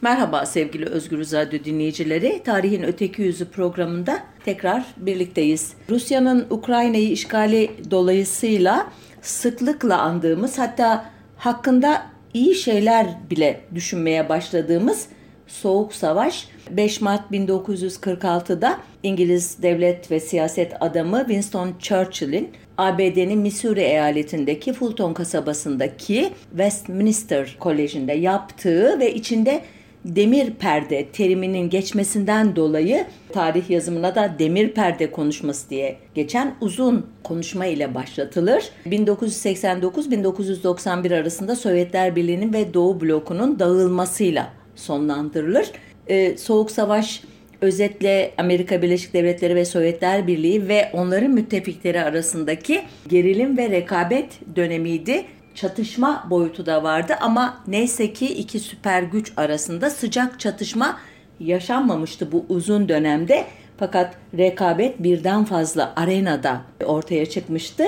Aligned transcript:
Merhaba 0.00 0.46
sevgili 0.46 0.86
Özgür 0.86 1.18
Radyo 1.18 1.64
dinleyicileri. 1.64 2.42
Tarihin 2.44 2.82
Öteki 2.82 3.22
Yüzü 3.22 3.50
programında 3.50 4.22
tekrar 4.44 4.84
birlikteyiz. 4.96 5.72
Rusya'nın 5.90 6.46
Ukrayna'yı 6.50 7.10
işgali 7.10 7.70
dolayısıyla 7.90 8.86
sıklıkla 9.22 9.98
andığımız 9.98 10.58
hatta 10.58 11.10
hakkında 11.36 12.06
iyi 12.34 12.54
şeyler 12.54 13.06
bile 13.30 13.60
düşünmeye 13.74 14.28
başladığımız 14.28 15.06
Soğuk 15.46 15.94
Savaş 15.94 16.48
5 16.70 17.00
Mart 17.00 17.30
1946'da 17.32 18.78
İngiliz 19.02 19.62
devlet 19.62 20.10
ve 20.10 20.20
siyaset 20.20 20.82
adamı 20.82 21.18
Winston 21.18 21.74
Churchill'in 21.78 22.50
ABD'nin 22.78 23.38
Missouri 23.38 23.80
eyaletindeki 23.80 24.72
Fulton 24.72 25.14
kasabasındaki 25.14 26.32
Westminster 26.50 27.56
Koleji'nde 27.60 28.12
yaptığı 28.12 29.00
ve 29.00 29.14
içinde 29.14 29.62
demir 30.06 30.50
perde 30.50 31.06
teriminin 31.12 31.70
geçmesinden 31.70 32.56
dolayı 32.56 33.06
tarih 33.32 33.70
yazımına 33.70 34.14
da 34.14 34.34
demir 34.38 34.68
perde 34.68 35.10
konuşması 35.10 35.70
diye 35.70 35.96
geçen 36.14 36.54
uzun 36.60 37.06
konuşma 37.24 37.66
ile 37.66 37.94
başlatılır. 37.94 38.64
1989-1991 38.86 41.20
arasında 41.20 41.56
Sovyetler 41.56 42.16
Birliği'nin 42.16 42.52
ve 42.52 42.74
Doğu 42.74 43.00
blokunun 43.00 43.58
dağılmasıyla 43.58 44.52
sonlandırılır. 44.76 45.66
Ee, 46.08 46.36
Soğuk 46.36 46.70
Savaş 46.70 47.22
özetle 47.60 48.32
Amerika 48.38 48.82
Birleşik 48.82 49.14
Devletleri 49.14 49.54
ve 49.54 49.64
Sovyetler 49.64 50.26
Birliği 50.26 50.68
ve 50.68 50.90
onların 50.92 51.30
müttefikleri 51.30 52.02
arasındaki 52.02 52.82
gerilim 53.08 53.58
ve 53.58 53.70
rekabet 53.70 54.26
dönemiydi 54.56 55.24
çatışma 55.56 56.26
boyutu 56.30 56.66
da 56.66 56.82
vardı 56.82 57.14
ama 57.20 57.58
neyse 57.66 58.12
ki 58.12 58.26
iki 58.26 58.60
süper 58.60 59.02
güç 59.02 59.32
arasında 59.36 59.90
sıcak 59.90 60.40
çatışma 60.40 60.98
yaşanmamıştı 61.40 62.32
bu 62.32 62.44
uzun 62.48 62.88
dönemde. 62.88 63.44
Fakat 63.78 64.14
rekabet 64.38 65.02
birden 65.02 65.44
fazla 65.44 65.92
arenada 65.96 66.60
ortaya 66.84 67.26
çıkmıştı. 67.26 67.84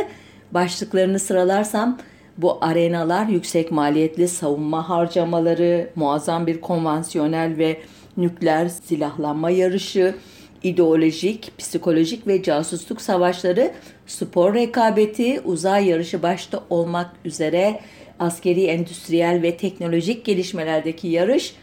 Başlıklarını 0.52 1.18
sıralarsam 1.18 1.98
bu 2.38 2.58
arenalar 2.60 3.26
yüksek 3.26 3.70
maliyetli 3.70 4.28
savunma 4.28 4.88
harcamaları, 4.88 5.90
muazzam 5.94 6.46
bir 6.46 6.60
konvansiyonel 6.60 7.58
ve 7.58 7.80
nükleer 8.16 8.68
silahlanma 8.68 9.50
yarışı, 9.50 10.14
ideolojik, 10.62 11.58
psikolojik 11.58 12.26
ve 12.26 12.42
casusluk 12.42 13.00
savaşları, 13.00 13.72
spor 14.08 14.54
rekabeti, 14.54 15.40
uzay 15.44 15.88
yarışı 15.88 16.22
başta 16.22 16.64
olmak 16.70 17.10
üzere 17.24 17.80
askeri, 18.18 18.64
endüstriyel 18.64 19.42
ve 19.42 19.56
teknolojik 19.56 20.24
gelişmelerdeki 20.24 21.08
yarış, 21.08 21.54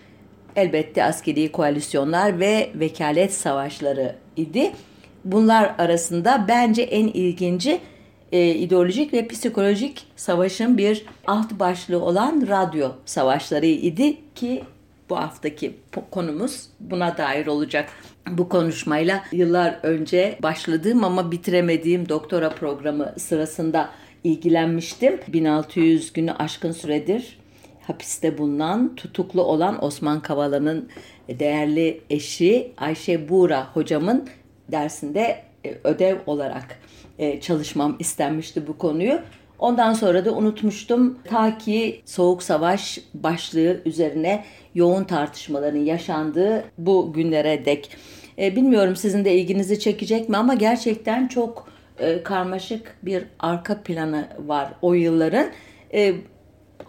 elbette 0.56 1.04
askeri 1.04 1.52
koalisyonlar 1.52 2.40
ve 2.40 2.70
vekalet 2.76 3.34
savaşları 3.34 4.16
idi. 4.38 4.72
Bunlar 5.26 5.76
arasında 5.78 6.46
bence 6.48 6.82
en 6.82 7.08
ilginci 7.08 7.80
e, 8.32 8.50
ideolojik 8.50 9.14
ve 9.14 9.28
psikolojik 9.28 10.04
savaşın 10.16 10.78
bir 10.78 11.06
alt 11.28 11.52
başlığı 11.52 12.02
olan 12.02 12.46
radyo 12.48 12.92
savaşları 13.06 13.66
idi 13.66 14.18
ki 14.36 14.64
bu 15.10 15.18
haftaki 15.18 15.76
konumuz 16.12 16.70
buna 16.80 17.18
dair 17.18 17.48
olacak. 17.48 17.90
Bu 18.30 18.50
konuşmayla 18.50 19.24
yıllar 19.32 19.80
önce 19.84 20.40
başladığım 20.44 21.04
ama 21.04 21.32
bitiremediğim 21.32 22.10
doktora 22.10 22.50
programı 22.50 23.14
sırasında 23.18 23.90
ilgilenmiştim. 24.24 25.20
1600 25.28 26.14
günü 26.14 26.32
aşkın 26.32 26.72
süredir 26.72 27.38
hapiste 27.88 28.38
bulunan, 28.38 28.96
tutuklu 28.96 29.44
olan 29.44 29.84
Osman 29.84 30.20
Kavala'nın 30.20 30.90
değerli 31.30 32.02
eşi 32.10 32.72
Ayşe 32.78 33.30
Buğra 33.30 33.68
hocamın 33.74 34.28
dersinde 34.72 35.44
e, 35.66 35.78
ödev 35.84 36.18
olarak 36.26 36.80
e, 37.20 37.42
çalışmam 37.42 37.96
istenmişti 38.00 38.68
bu 38.68 38.78
konuyu. 38.78 39.20
Ondan 39.60 39.94
sonra 39.94 40.26
da 40.26 40.34
unutmuştum. 40.34 41.20
Ta 41.24 41.58
ki 41.58 42.02
Soğuk 42.06 42.44
Savaş 42.44 43.00
başlığı 43.14 43.82
üzerine 43.86 44.44
yoğun 44.76 45.04
tartışmaların 45.04 45.80
yaşandığı 45.80 46.64
bu 46.78 47.14
günlere 47.14 47.66
dek. 47.66 47.90
E, 48.40 48.56
bilmiyorum 48.56 48.96
sizin 48.96 49.26
de 49.26 49.36
ilginizi 49.36 49.80
çekecek 49.80 50.30
mi 50.30 50.38
ama 50.38 50.54
gerçekten 50.54 51.28
çok 51.28 51.68
e, 52.00 52.24
karmaşık 52.24 52.98
bir 53.04 53.24
arka 53.40 53.82
planı 53.84 54.28
var 54.40 54.74
o 54.82 54.94
yılların. 54.94 55.48
E, 55.94 56.16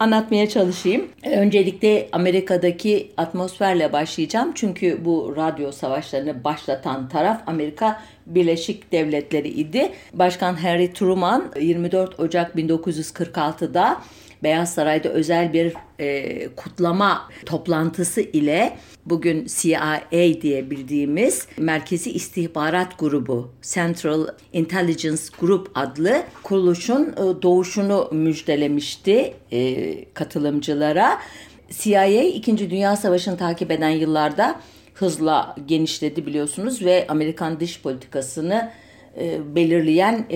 anlatmaya 0.01 0.49
çalışayım. 0.49 1.09
Öncelikle 1.25 2.09
Amerika'daki 2.13 3.13
atmosferle 3.17 3.93
başlayacağım. 3.93 4.53
Çünkü 4.55 5.05
bu 5.05 5.35
radyo 5.37 5.73
savaşlarını 5.73 6.45
başlatan 6.45 7.09
taraf 7.09 7.43
Amerika 7.47 8.03
Birleşik 8.27 8.93
Devletleri 8.93 9.49
idi. 9.49 9.93
Başkan 10.13 10.55
Harry 10.55 10.93
Truman 10.93 11.53
24 11.61 12.21
Ocak 12.21 12.55
1946'da 12.55 14.01
Beyaz 14.43 14.75
Saray'da 14.75 15.09
özel 15.09 15.53
bir 15.53 15.75
e, 15.99 16.49
kutlama 16.49 17.29
toplantısı 17.47 18.21
ile 18.21 18.77
bugün 19.07 19.47
CIA 19.47 20.03
diye 20.43 20.71
bildiğimiz 20.71 21.47
Merkezi 21.57 22.11
İstihbarat 22.11 22.99
Grubu 22.99 23.51
Central 23.63 24.27
Intelligence 24.53 25.23
Group 25.41 25.71
adlı 25.75 26.23
kuruluşun 26.43 27.03
e, 27.13 27.43
doğuşunu 27.43 28.09
müjdelemişti 28.13 29.35
e, 29.53 30.05
katılımcılara. 30.15 31.19
CIA 31.71 32.23
2. 32.23 32.71
Dünya 32.71 32.97
Savaşı'nı 32.97 33.37
takip 33.37 33.71
eden 33.71 33.89
yıllarda 33.91 34.61
hızla 34.95 35.57
genişledi 35.67 36.27
biliyorsunuz 36.27 36.85
ve 36.85 37.07
Amerikan 37.09 37.61
dış 37.61 37.83
politikasını 37.83 38.71
e, 39.21 39.55
belirleyen 39.55 40.27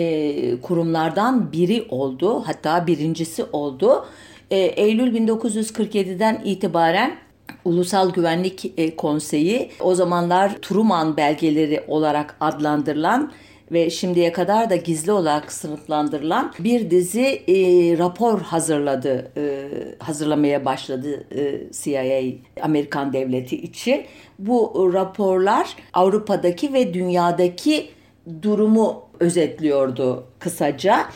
kurumlardan 0.62 1.52
biri 1.52 1.86
oldu. 1.88 2.42
Hatta 2.46 2.86
birincisi 2.86 3.44
oldu. 3.44 4.06
Eylül 4.50 5.14
1947'den 5.14 6.42
itibaren 6.44 7.16
Ulusal 7.64 8.10
Güvenlik 8.10 8.72
e, 8.76 8.96
Konseyi 8.96 9.70
o 9.80 9.94
zamanlar 9.94 10.56
Truman 10.62 11.16
belgeleri 11.16 11.84
olarak 11.88 12.36
adlandırılan 12.40 13.32
ve 13.72 13.90
şimdiye 13.90 14.32
kadar 14.32 14.70
da 14.70 14.76
gizli 14.76 15.12
olarak 15.12 15.52
sınıflandırılan 15.52 16.52
bir 16.58 16.90
dizi 16.90 17.42
e, 17.48 17.54
rapor 17.98 18.40
hazırladı, 18.40 19.32
e, 19.36 19.68
hazırlamaya 19.98 20.64
başladı 20.64 21.24
e, 21.34 21.72
CIA 21.72 22.22
Amerikan 22.62 23.12
devleti 23.12 23.56
için. 23.56 24.04
Bu 24.38 24.90
raporlar 24.94 25.76
Avrupa'daki 25.92 26.72
ve 26.72 26.94
dünyadaki 26.94 27.88
durumu 28.42 29.02
özetliyordu 29.20 30.26
kısaca. 30.38 31.06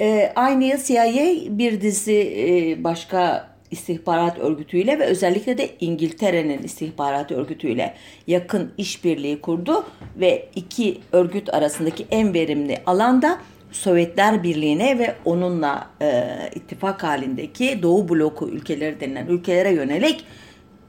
E, 0.00 0.32
aynı 0.36 0.64
yıl 0.64 0.78
CIA 0.78 1.58
bir 1.58 1.80
dizi 1.80 2.34
e, 2.36 2.84
başka 2.84 3.51
istihbarat 3.72 4.38
örgütüyle 4.38 4.98
ve 4.98 5.04
özellikle 5.04 5.58
de 5.58 5.70
İngiltere'nin 5.80 6.62
istihbarat 6.62 7.32
örgütüyle 7.32 7.94
yakın 8.26 8.72
işbirliği 8.78 9.40
kurdu 9.40 9.84
ve 10.16 10.48
iki 10.54 11.00
örgüt 11.12 11.54
arasındaki 11.54 12.06
en 12.10 12.34
verimli 12.34 12.78
alanda 12.86 13.38
Sovyetler 13.72 14.42
Birliği'ne 14.42 14.98
ve 14.98 15.14
onunla 15.24 15.86
e, 16.02 16.24
ittifak 16.54 17.02
halindeki 17.02 17.82
Doğu 17.82 18.08
bloku 18.08 18.48
ülkeleri 18.48 19.00
denilen 19.00 19.26
ülkelere 19.26 19.72
yönelik 19.72 20.24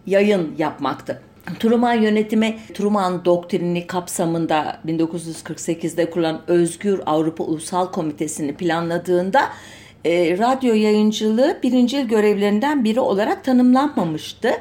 yayın 0.06 0.56
yapmaktı. 0.58 1.22
Truman 1.60 1.94
yönetimi 1.94 2.58
Truman 2.74 3.26
doktrini 3.26 3.88
kapsamında 3.88 4.80
1948'de 4.88 6.10
kurulan 6.10 6.42
Özgür 6.48 7.00
Avrupa 7.06 7.44
Ulusal 7.44 7.92
Komitesi'ni 7.92 8.56
planladığında 8.56 9.50
e, 10.06 10.38
radyo 10.38 10.74
yayıncılığı 10.74 11.60
birincil 11.64 12.08
görevlerinden 12.08 12.84
biri 12.84 13.00
olarak 13.00 13.44
tanımlanmamıştı. 13.44 14.52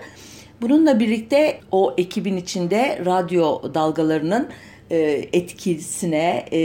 Bununla 0.61 1.01
birlikte 1.01 1.61
o 1.71 1.95
ekibin 1.99 2.37
içinde 2.37 3.03
radyo 3.06 3.75
dalgalarının 3.75 4.49
e, 4.91 4.99
etkisine, 5.33 6.47
e, 6.50 6.59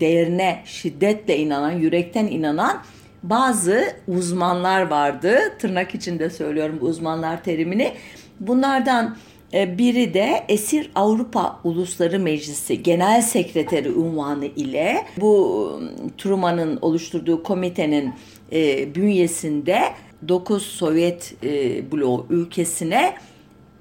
değerine 0.00 0.62
şiddetle 0.64 1.38
inanan, 1.38 1.70
yürekten 1.70 2.26
inanan 2.26 2.82
bazı 3.22 3.84
uzmanlar 4.08 4.82
vardı. 4.82 5.38
Tırnak 5.58 5.94
içinde 5.94 6.30
söylüyorum 6.30 6.78
bu 6.80 6.86
uzmanlar 6.86 7.44
terimini. 7.44 7.92
Bunlardan 8.40 9.16
biri 9.54 10.14
de 10.14 10.44
Esir 10.48 10.90
Avrupa 10.94 11.60
Ulusları 11.64 12.18
Meclisi 12.18 12.82
Genel 12.82 13.22
Sekreteri 13.22 13.90
unvanı 13.90 14.46
ile 14.46 15.06
bu 15.16 15.80
Truman'ın 16.18 16.78
oluşturduğu 16.82 17.42
komitenin 17.42 18.14
e, 18.52 18.94
bünyesinde 18.94 19.80
9 20.28 20.62
Sovyet 20.62 21.34
e, 21.44 21.92
bloğu 21.92 22.26
ülkesine 22.30 23.14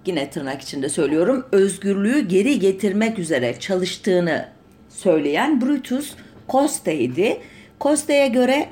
yine 0.05 0.29
tırnak 0.29 0.61
içinde 0.61 0.89
söylüyorum 0.89 1.45
özgürlüğü 1.51 2.27
geri 2.27 2.59
getirmek 2.59 3.19
üzere 3.19 3.59
çalıştığını 3.59 4.49
söyleyen 4.89 5.61
Brutus 5.61 6.15
Costa 6.49 6.91
idi. 6.91 7.37
Costa'ya 7.81 8.27
göre 8.27 8.67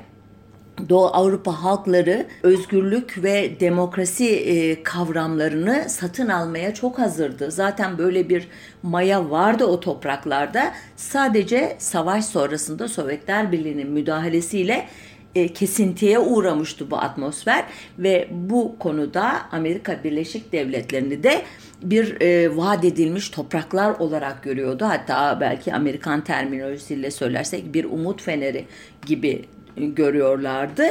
Doğu 0.88 1.06
Avrupa 1.06 1.62
halkları 1.62 2.26
özgürlük 2.42 3.22
ve 3.22 3.60
demokrasi 3.60 4.28
e, 4.28 4.82
kavramlarını 4.82 5.84
satın 5.88 6.28
almaya 6.28 6.74
çok 6.74 6.98
hazırdı. 6.98 7.50
Zaten 7.50 7.98
böyle 7.98 8.28
bir 8.28 8.48
maya 8.82 9.30
vardı 9.30 9.64
o 9.64 9.80
topraklarda. 9.80 10.72
Sadece 10.96 11.76
savaş 11.78 12.24
sonrasında 12.24 12.88
Sovyetler 12.88 13.52
Birliği'nin 13.52 13.90
müdahalesiyle 13.90 14.88
e, 15.34 15.48
kesintiye 15.48 16.18
uğramıştı 16.18 16.90
bu 16.90 16.96
atmosfer 16.98 17.64
ve 17.98 18.28
bu 18.30 18.76
konuda 18.78 19.32
Amerika 19.52 20.04
Birleşik 20.04 20.52
Devletleri'ni 20.52 21.22
de 21.22 21.42
bir 21.82 22.20
e, 22.20 22.56
vaat 22.56 22.84
edilmiş 22.84 23.28
topraklar 23.28 23.90
olarak 23.98 24.42
görüyordu. 24.42 24.84
Hatta 24.84 25.38
belki 25.40 25.74
Amerikan 25.74 26.24
terminolojisiyle 26.24 27.10
söylersek 27.10 27.74
bir 27.74 27.84
umut 27.84 28.22
feneri 28.22 28.64
gibi 29.06 29.44
görüyorlardı. 29.76 30.84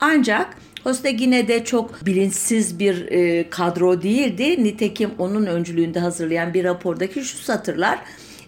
Ancak 0.00 0.56
Hoste 0.84 1.16
yine 1.18 1.48
de 1.48 1.64
çok 1.64 2.06
bilinçsiz 2.06 2.78
bir 2.78 3.12
e, 3.12 3.50
kadro 3.50 4.02
değildi. 4.02 4.64
Nitekim 4.64 5.10
onun 5.18 5.46
öncülüğünde 5.46 6.00
hazırlayan 6.00 6.54
bir 6.54 6.64
rapordaki 6.64 7.24
şu 7.24 7.36
satırlar 7.38 7.98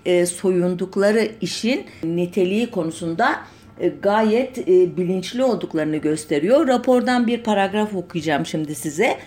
e, 0.06 0.26
soyundukları 0.26 1.28
işin 1.40 1.86
niteliği 2.04 2.70
konusunda 2.70 3.36
e, 3.80 3.88
gayet 3.88 4.58
e, 4.58 4.96
bilinçli 4.96 5.44
olduklarını 5.44 5.96
gösteriyor. 5.96 6.68
Rapordan 6.68 7.26
bir 7.26 7.42
paragraf 7.42 7.94
okuyacağım 7.94 8.46
şimdi 8.46 8.74
size. 8.74 9.18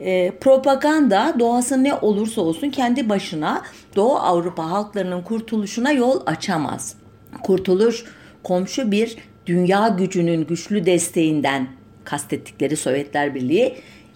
E, 0.00 0.30
propaganda 0.40 1.36
doğası 1.38 1.84
ne 1.84 1.94
olursa 1.94 2.40
olsun 2.40 2.70
kendi 2.70 3.08
başına 3.08 3.62
Doğu 3.96 4.16
Avrupa 4.16 4.70
halklarının 4.70 5.22
kurtuluşuna 5.22 5.92
yol 5.92 6.20
açamaz. 6.26 6.94
Kurtuluş 7.42 8.04
komşu 8.42 8.90
bir 8.90 9.16
dünya 9.46 9.88
gücünün 9.88 10.46
güçlü 10.46 10.86
desteğinden 10.86 11.68
kastettikleri 12.04 12.76
Sovyetler 12.76 13.34
Birliği 13.34 13.74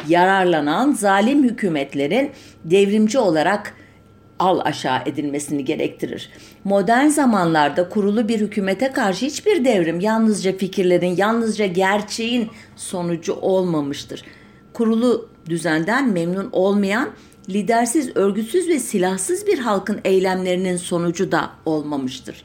yararlanan 0.08 0.92
zalim 0.92 1.44
hükümetlerin 1.44 2.30
devrimci 2.64 3.18
olarak 3.18 3.74
al 4.38 4.60
aşağı 4.64 4.98
edilmesini 5.06 5.64
gerektirir. 5.64 6.30
Modern 6.64 7.06
zamanlarda 7.06 7.88
kurulu 7.88 8.28
bir 8.28 8.40
hükümete 8.40 8.92
karşı 8.92 9.26
hiçbir 9.26 9.64
devrim 9.64 10.00
yalnızca 10.00 10.56
fikirlerin, 10.56 11.16
yalnızca 11.16 11.66
gerçeğin 11.66 12.50
sonucu 12.76 13.34
olmamıştır. 13.34 14.22
Kurulu 14.72 15.28
düzenden 15.48 16.12
memnun 16.12 16.48
olmayan, 16.52 17.10
lidersiz, 17.48 18.16
örgütsüz 18.16 18.68
ve 18.68 18.78
silahsız 18.78 19.46
bir 19.46 19.58
halkın 19.58 20.00
eylemlerinin 20.04 20.76
sonucu 20.76 21.32
da 21.32 21.50
olmamıştır 21.64 22.44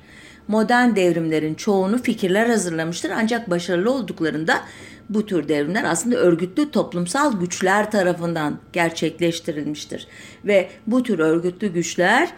modern 0.51 0.95
devrimlerin 0.95 1.55
çoğunu 1.55 2.03
fikirler 2.03 2.49
hazırlamıştır 2.49 3.09
ancak 3.09 3.49
başarılı 3.49 3.91
olduklarında 3.91 4.61
bu 5.09 5.25
tür 5.25 5.47
devrimler 5.47 5.83
aslında 5.83 6.15
örgütlü 6.15 6.71
toplumsal 6.71 7.39
güçler 7.39 7.91
tarafından 7.91 8.59
gerçekleştirilmiştir 8.73 10.07
ve 10.45 10.69
bu 10.87 11.03
tür 11.03 11.19
örgütlü 11.19 11.67
güçler 11.67 12.29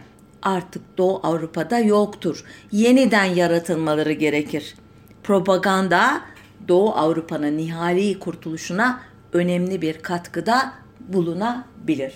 artık 0.42 0.98
Doğu 0.98 1.20
Avrupa'da 1.24 1.80
yoktur. 1.80 2.44
Yeniden 2.72 3.26
yaratılmaları 3.26 4.12
gerekir. 4.12 4.76
Propaganda 5.24 6.22
Doğu 6.68 6.92
Avrupa'nın 6.92 7.58
nihai 7.58 8.20
kurtuluşuna 8.20 9.00
önemli 9.34 9.82
bir 9.82 10.00
katkıda 10.00 10.74
bulunabilir. 11.00 12.14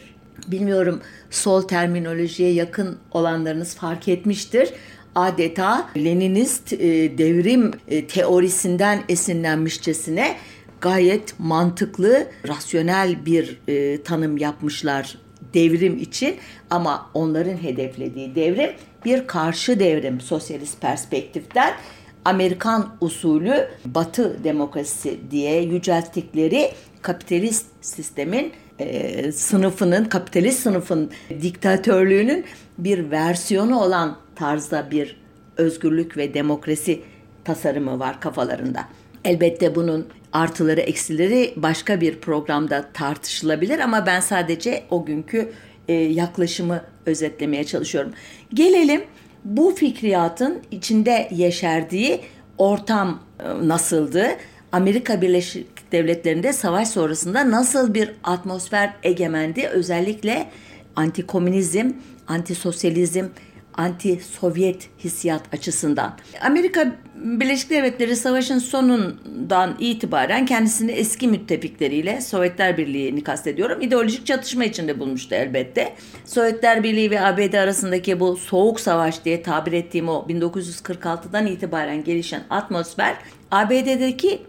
Bilmiyorum 0.48 1.02
sol 1.30 1.62
terminolojiye 1.62 2.54
yakın 2.54 2.98
olanlarınız 3.12 3.76
fark 3.76 4.08
etmiştir 4.08 4.74
adeta 5.18 5.90
Leninist 5.98 6.74
e, 6.74 7.18
devrim 7.18 7.72
e, 7.88 8.08
teorisinden 8.08 9.04
esinlenmişçesine 9.10 10.36
gayet 10.82 11.40
mantıklı, 11.40 12.28
rasyonel 12.48 13.26
bir 13.26 13.60
e, 13.68 14.02
tanım 14.04 14.38
yapmışlar 14.38 15.18
devrim 15.54 15.98
için. 15.98 16.36
Ama 16.70 17.10
onların 17.14 17.64
hedeflediği 17.64 18.36
devrim 18.36 18.72
bir 19.06 19.28
karşı 19.28 19.80
devrim 19.80 20.22
sosyalist 20.22 20.82
perspektiften. 20.82 21.74
Amerikan 22.26 22.96
usulü 23.02 23.68
Batı 23.86 24.44
demokrasisi 24.44 25.20
diye 25.32 25.62
yücelttikleri 25.62 26.72
kapitalist 27.02 27.66
sistemin 27.82 28.52
e, 28.80 29.32
sınıfının, 29.32 30.06
kapitalist 30.06 30.60
sınıfın 30.60 31.12
diktatörlüğünün 31.42 32.46
bir 32.78 33.12
versiyonu 33.12 33.80
olan 33.80 34.18
tarzda 34.38 34.92
bir 34.92 35.18
özgürlük 35.58 36.18
ve 36.18 36.34
demokrasi 36.34 37.02
tasarımı 37.44 38.00
var 38.00 38.20
kafalarında. 38.22 38.86
Elbette 39.26 39.76
bunun 39.76 40.08
artıları 40.34 40.82
eksileri 40.82 41.54
başka 41.56 42.02
bir 42.02 42.20
programda 42.20 42.90
tartışılabilir 42.94 43.80
ama 43.80 44.06
ben 44.06 44.20
sadece 44.20 44.84
o 44.90 45.06
günkü 45.06 45.52
e, 45.88 45.94
yaklaşımı 45.94 46.82
özetlemeye 47.06 47.64
çalışıyorum. 47.64 48.12
Gelelim 48.54 49.04
bu 49.46 49.76
fikriyatın 49.76 50.62
içinde 50.72 51.28
yeşerdiği 51.32 52.22
ortam 52.58 53.20
e, 53.40 53.68
nasıldı? 53.68 54.28
Amerika 54.72 55.22
Birleşik 55.22 55.92
Devletleri'nde 55.92 56.54
savaş 56.54 56.88
sonrasında 56.88 57.52
nasıl 57.52 57.94
bir 57.94 58.12
atmosfer 58.24 58.94
egemendi? 59.04 59.68
Özellikle 59.68 60.50
antikomünizm, 60.96 61.92
antisosyalizm, 62.28 63.26
anti-Sovyet 63.78 64.90
hissiyat 65.04 65.54
açısından. 65.54 66.14
Amerika 66.42 66.96
Birleşik 67.16 67.70
Devletleri 67.70 68.16
savaşın 68.16 68.60
sonundan 68.60 69.76
itibaren 69.80 70.46
kendisini 70.46 70.92
eski 70.92 71.28
müttefikleriyle 71.28 72.22
Sovyetler 72.22 72.78
Birliği'ni 72.78 73.24
kastediyorum. 73.24 73.82
ideolojik 73.82 74.26
çatışma 74.26 74.64
içinde 74.64 75.00
bulmuştu 75.00 75.36
elbette. 75.36 75.96
Sovyetler 76.26 76.84
Birliği 76.84 77.12
ve 77.12 77.22
ABD 77.22 77.54
arasındaki 77.54 78.20
bu 78.20 78.38
soğuk 78.38 78.80
savaş 78.80 79.26
diye 79.26 79.44
tabir 79.44 79.74
ettiğim 79.74 80.10
o 80.10 80.26
1946'dan 80.30 81.46
itibaren 81.46 82.04
gelişen 82.04 82.44
atmosfer 82.50 83.16
ABD'deki 83.52 84.42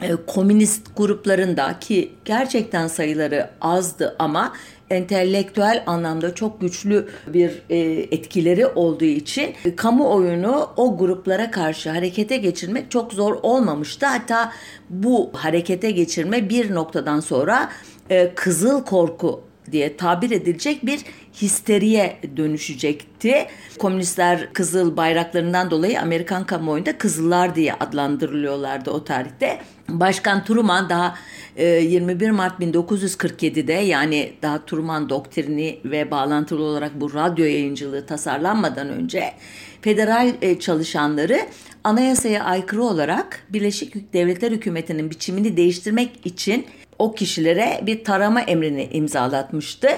e, 0.00 0.16
komünist 0.26 0.96
gruplarında 0.96 1.78
ki 1.80 2.12
gerçekten 2.24 2.86
sayıları 2.86 3.50
azdı 3.60 4.16
ama 4.18 4.52
entelektüel 4.90 5.82
anlamda 5.86 6.34
çok 6.34 6.60
güçlü 6.60 7.08
bir 7.26 7.62
e, 7.70 7.76
etkileri 8.10 8.66
olduğu 8.66 9.04
için 9.04 9.54
e, 9.64 9.76
kamuoyunu 9.76 10.70
o 10.76 10.98
gruplara 10.98 11.50
karşı 11.50 11.90
harekete 11.90 12.36
geçirmek 12.36 12.90
çok 12.90 13.12
zor 13.12 13.38
olmamıştı. 13.42 14.06
Hatta 14.06 14.52
bu 14.90 15.30
harekete 15.34 15.90
geçirme 15.90 16.48
bir 16.48 16.74
noktadan 16.74 17.20
sonra 17.20 17.70
e, 18.10 18.32
kızıl 18.34 18.84
korku 18.84 19.40
diye 19.72 19.96
tabir 19.96 20.30
edilecek 20.30 20.86
bir 20.86 21.00
histeriye 21.42 22.16
dönüşecekti. 22.36 23.46
Komünistler 23.78 24.52
kızıl 24.52 24.96
bayraklarından 24.96 25.70
dolayı 25.70 26.00
Amerikan 26.00 26.46
kamuoyunda 26.46 26.98
kızıllar 26.98 27.54
diye 27.54 27.74
adlandırılıyorlardı 27.74 28.90
o 28.90 29.04
tarihte. 29.04 29.60
Başkan 29.88 30.44
Truman 30.44 30.88
daha 30.88 31.14
21 31.58 32.28
e, 32.28 32.30
Mart 32.30 32.60
1947'de 32.60 33.72
yani 33.72 34.32
daha 34.42 34.64
Truman 34.64 35.08
doktrini 35.08 35.80
ve 35.84 36.10
bağlantılı 36.10 36.62
olarak 36.62 37.00
bu 37.00 37.14
radyo 37.14 37.44
yayıncılığı 37.44 38.06
tasarlanmadan 38.06 38.88
önce 38.88 39.32
federal 39.80 40.34
e, 40.42 40.58
çalışanları 40.58 41.38
anayasaya 41.84 42.44
aykırı 42.44 42.82
olarak 42.82 43.46
Birleşik 43.48 44.12
Devletler 44.12 44.52
Hükümeti'nin 44.52 45.10
biçimini 45.10 45.56
değiştirmek 45.56 46.26
için 46.26 46.66
o 46.98 47.14
kişilere 47.14 47.80
bir 47.82 48.04
tarama 48.04 48.40
emrini 48.40 48.88
imzalatmıştı. 48.92 49.88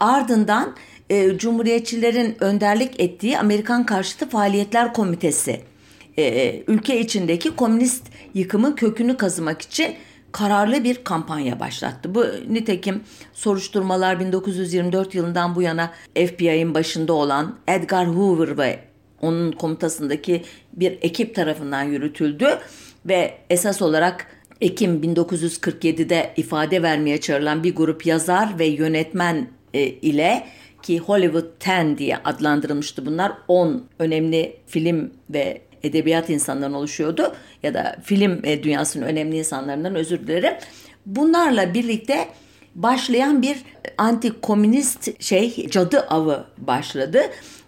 Ardından 0.00 0.74
e, 1.10 1.38
Cumhuriyetçilerin 1.38 2.36
önderlik 2.40 3.00
ettiği 3.00 3.38
Amerikan 3.38 3.86
Karşıtı 3.86 4.28
Faaliyetler 4.28 4.94
Komitesi 4.94 5.60
e, 6.18 6.62
ülke 6.66 7.00
içindeki 7.00 7.56
komünist 7.56 8.06
yıkımın 8.34 8.72
kökünü 8.72 9.16
kazımak 9.16 9.62
için 9.62 9.94
kararlı 10.32 10.84
bir 10.84 11.04
kampanya 11.04 11.60
başlattı. 11.60 12.14
Bu 12.14 12.26
nitekim 12.48 13.00
soruşturmalar 13.32 14.20
1924 14.20 15.14
yılından 15.14 15.54
bu 15.54 15.62
yana 15.62 15.90
FBI'nin 16.14 16.74
başında 16.74 17.12
olan 17.12 17.58
Edgar 17.68 18.08
Hoover 18.08 18.58
ve 18.58 18.78
onun 19.20 19.52
komutasındaki 19.52 20.44
bir 20.72 20.98
ekip 21.02 21.34
tarafından 21.34 21.82
yürütüldü 21.82 22.58
ve 23.06 23.38
esas 23.50 23.82
olarak 23.82 24.26
Ekim 24.60 25.02
1947'de 25.02 26.32
ifade 26.36 26.82
vermeye 26.82 27.20
çağrılan 27.20 27.64
bir 27.64 27.74
grup 27.74 28.06
yazar 28.06 28.58
ve 28.58 28.66
yönetmen 28.66 29.48
e, 29.74 29.82
ile 29.82 30.46
ki 30.82 30.98
Hollywood 30.98 31.44
10 31.68 31.98
diye 31.98 32.16
adlandırılmıştı 32.16 33.06
bunlar 33.06 33.32
10 33.48 33.84
önemli 33.98 34.56
film 34.66 35.10
ve 35.30 35.60
edebiyat 35.82 36.30
insanlarından 36.30 36.74
oluşuyordu 36.74 37.34
ya 37.62 37.74
da 37.74 37.96
film 38.04 38.40
e, 38.44 38.62
dünyasının 38.62 39.06
önemli 39.06 39.38
insanlarından 39.38 39.94
özür 39.94 40.26
dilerim. 40.26 40.54
Bunlarla 41.06 41.74
birlikte 41.74 42.28
başlayan 42.74 43.42
bir 43.42 43.56
anti-komünist 43.98 45.22
şey 45.22 45.68
cadı 45.68 46.00
avı 46.00 46.44
başladı. 46.58 47.22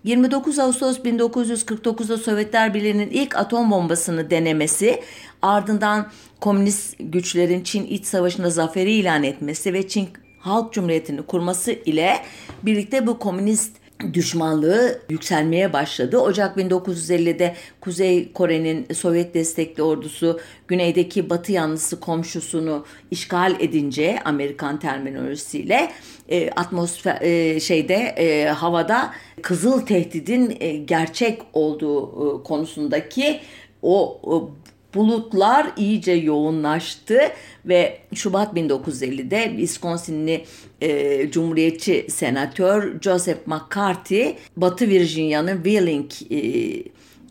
29 0.05 0.59
Ağustos 0.59 0.99
1949'da 0.99 2.19
Sovyetler 2.19 2.75
Birliği'nin 2.75 3.11
ilk 3.11 3.37
atom 3.37 3.71
bombasını 3.71 4.31
denemesi, 4.31 5.03
ardından 5.43 6.11
komünist 6.41 6.97
güçlerin 7.01 7.63
Çin 7.63 7.87
İç 7.87 8.05
Savaşı'nda 8.05 8.51
zaferi 8.51 8.93
ilan 8.93 9.23
etmesi 9.23 9.73
ve 9.73 9.89
Çin 9.89 10.09
Halk 10.43 10.73
Cumhuriyeti'ni 10.73 11.23
kurması 11.23 11.73
ile 11.73 12.17
birlikte 12.63 13.07
bu 13.07 13.19
komünist 13.19 13.77
düşmanlığı 14.13 15.01
yükselmeye 15.11 15.73
başladı. 15.73 16.19
Ocak 16.19 16.57
1950'de 16.57 17.55
Kuzey 17.81 18.33
Kore'nin 18.33 18.87
Sovyet 18.95 19.35
destekli 19.35 19.83
ordusu 19.83 20.41
güneydeki 20.69 21.31
Batı 21.31 21.53
yanlısı 21.53 22.01
komşusunu 22.01 22.85
işgal 23.11 23.57
edince 23.61 24.19
Amerikan 24.25 24.79
terminolojisiyle 24.79 25.93
e, 26.29 26.51
atmosfer 26.51 27.19
e, 27.21 27.61
şeyde 27.61 27.95
e, 27.95 28.49
havada 28.49 29.15
kızıl 29.43 29.87
tehdidin 29.87 30.57
e, 30.61 30.73
gerçek 30.77 31.43
olduğu 31.53 32.07
e, 32.07 32.43
konusundaki 32.43 33.41
o, 33.83 34.21
o 34.23 34.51
bulutlar 34.95 35.67
iyice 35.77 36.13
yoğunlaştı 36.13 37.19
ve 37.65 37.99
Şubat 38.15 38.55
1950'de 38.57 39.45
Wisconsinli 39.49 40.45
e, 40.81 41.31
Cumhuriyetçi 41.31 42.07
senatör 42.11 43.01
Joseph 43.01 43.47
McCarthy 43.47 44.35
Batı 44.57 44.89
Virginia'nın 44.89 45.57
Wheeling 45.57 46.11
e, 46.31 46.39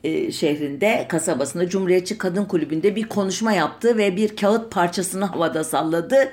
e, 0.03 0.31
şehrinde 0.31 1.05
kasabasında 1.09 1.69
Cumhuriyetçi 1.69 2.17
Kadın 2.17 2.45
Kulübü'nde 2.45 2.95
bir 2.95 3.09
konuşma 3.09 3.53
yaptı 3.53 3.97
ve 3.97 4.15
bir 4.15 4.35
kağıt 4.35 4.71
parçasını 4.71 5.25
havada 5.25 5.63
salladı 5.63 6.31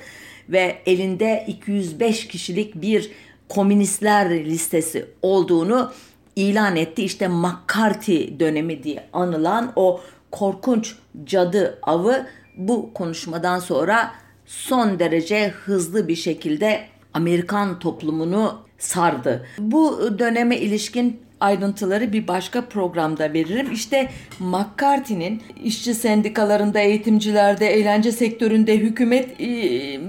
ve 0.48 0.78
elinde 0.86 1.44
205 1.48 2.28
kişilik 2.28 2.74
bir 2.74 3.10
komünistler 3.48 4.44
listesi 4.44 5.06
olduğunu 5.22 5.92
ilan 6.36 6.76
etti. 6.76 7.04
İşte 7.04 7.28
McCarthy 7.28 8.40
dönemi 8.40 8.82
diye 8.82 9.08
anılan 9.12 9.72
o 9.76 10.00
korkunç 10.30 10.94
cadı 11.24 11.78
avı 11.82 12.26
bu 12.56 12.94
konuşmadan 12.94 13.58
sonra 13.58 14.12
son 14.46 14.98
derece 14.98 15.48
hızlı 15.48 16.08
bir 16.08 16.16
şekilde 16.16 16.80
Amerikan 17.14 17.78
toplumunu 17.78 18.58
sardı. 18.78 19.46
Bu 19.58 20.00
döneme 20.18 20.56
ilişkin 20.56 21.20
ayrıntıları 21.40 22.12
bir 22.12 22.28
başka 22.28 22.64
programda 22.64 23.32
veririm. 23.32 23.72
İşte 23.72 24.08
McCarthy'nin 24.38 25.42
işçi 25.64 25.94
sendikalarında, 25.94 26.80
eğitimcilerde, 26.80 27.66
eğlence 27.66 28.12
sektöründe, 28.12 28.78
hükümet 28.78 29.40
e, 29.40 29.46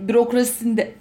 bürokrasisinde 0.08 0.92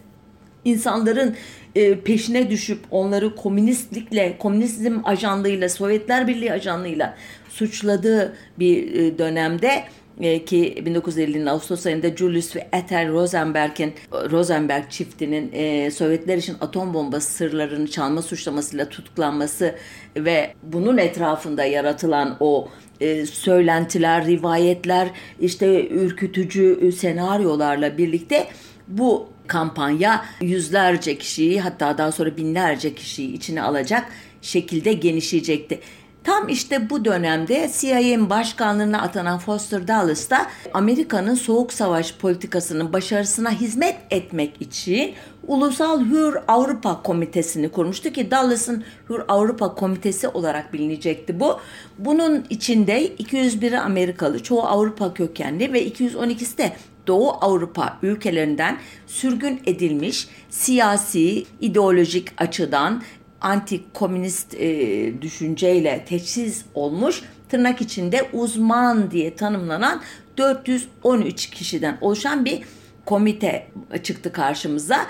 insanların 0.64 1.37
e, 1.78 2.00
peşine 2.00 2.50
düşüp 2.50 2.78
onları 2.90 3.35
komünistlikle, 3.35 4.38
komünizm 4.38 5.00
ajanlığıyla, 5.04 5.68
Sovyetler 5.68 6.28
Birliği 6.28 6.52
ajanlığıyla 6.52 7.16
suçladığı 7.49 8.37
bir 8.58 8.94
e, 8.94 9.18
dönemde 9.18 9.85
e, 10.20 10.44
ki 10.44 10.75
1950'nin 10.87 11.47
Ağustos 11.47 11.87
ayında 11.87 12.16
Julius 12.16 12.56
ve 12.56 12.68
Ethel 12.73 13.12
Rosenberg'in 13.12 13.94
Rosenberg 14.12 14.90
çiftinin 14.90 15.50
e, 15.52 15.90
Sovyetler 15.90 16.37
için 16.37 16.56
atom 16.61 16.94
bombası 16.94 17.32
sırlarını 17.32 17.88
çalma 17.90 18.23
suçlamasıyla 18.23 18.88
tutuklanması 18.88 19.75
ve 20.16 20.54
bunun 20.62 20.99
etrafında 20.99 21.64
yaratılan 21.64 22.37
o 22.40 22.68
e, 23.00 23.26
söylentiler, 23.26 24.26
rivayetler, 24.26 25.08
işte 25.40 25.88
ürkütücü 25.88 26.92
senaryolarla 26.92 27.99
birlikte 27.99 28.47
bu 28.88 29.28
kampanya 29.49 30.25
yüzlerce 30.40 31.19
kişiyi 31.19 31.61
hatta 31.61 31.99
daha 31.99 32.12
sonra 32.12 32.37
binlerce 32.37 32.95
kişiyi 32.95 33.33
içine 33.33 33.62
alacak 33.62 34.05
şekilde 34.43 34.93
genişleyecekti. 34.93 35.81
Tam 36.25 36.49
işte 36.49 36.90
bu 36.90 37.05
dönemde 37.05 37.71
CIA'nin 37.78 38.31
başkanlığına 38.31 39.02
atanan 39.02 39.38
Foster 39.38 39.88
Dulles 39.88 40.31
da 40.31 40.47
Amerika'nın 40.75 41.35
soğuk 41.35 41.73
savaş 41.73 42.14
politikasının 42.14 42.93
başarısına 42.93 43.50
hizmet 43.50 43.97
etmek 44.11 44.62
için 44.62 45.14
Ulusal 45.47 46.05
Hür 46.05 46.37
Avrupa 46.49 47.02
Komitesi'ni 47.02 47.69
kurmuştu 47.69 48.11
ki 48.11 48.31
Dulles'ın 48.31 48.85
Hür 49.11 49.21
Avrupa 49.28 49.75
Komitesi 49.75 50.28
olarak 50.28 50.73
bilinecekti 50.73 51.40
bu. 51.40 51.61
Bunun 51.99 52.45
içinde 52.50 53.07
201 53.07 53.73
Amerikalı, 53.73 54.43
çoğu 54.43 54.62
Avrupa 54.62 55.14
kökenli 55.14 55.73
ve 55.73 55.88
212'si 55.88 56.59
de 56.59 56.73
Doğu 57.09 57.31
Avrupa 57.31 57.99
ülkelerinden 58.03 58.79
sürgün 59.07 59.62
edilmiş 59.67 60.29
siyasi, 60.50 61.45
ideolojik 61.61 62.29
açıdan 62.43 63.03
anti-komünist 63.41 64.57
e, 64.59 65.23
düşünceyle 65.23 66.05
teçhiz 66.09 66.65
olmuş 66.75 67.23
tırnak 67.49 67.81
içinde 67.81 68.29
uzman 68.33 69.11
diye 69.11 69.37
tanımlanan 69.37 70.03
413 70.37 71.50
kişiden 71.50 71.99
oluşan 72.00 72.45
bir 72.45 72.61
komite 73.05 73.67
çıktı 74.03 74.33
karşımıza. 74.33 75.07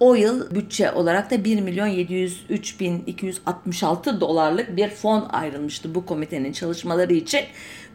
O 0.00 0.14
yıl 0.14 0.54
bütçe 0.54 0.92
olarak 0.92 1.30
da 1.30 1.44
1 1.44 1.60
milyon 1.60 1.86
703 1.86 2.80
bin 2.80 3.02
266 3.06 4.20
dolarlık 4.20 4.76
bir 4.76 4.88
fon 4.88 5.28
ayrılmıştı 5.32 5.94
bu 5.94 6.06
komitenin 6.06 6.52
çalışmaları 6.52 7.12
için. 7.12 7.40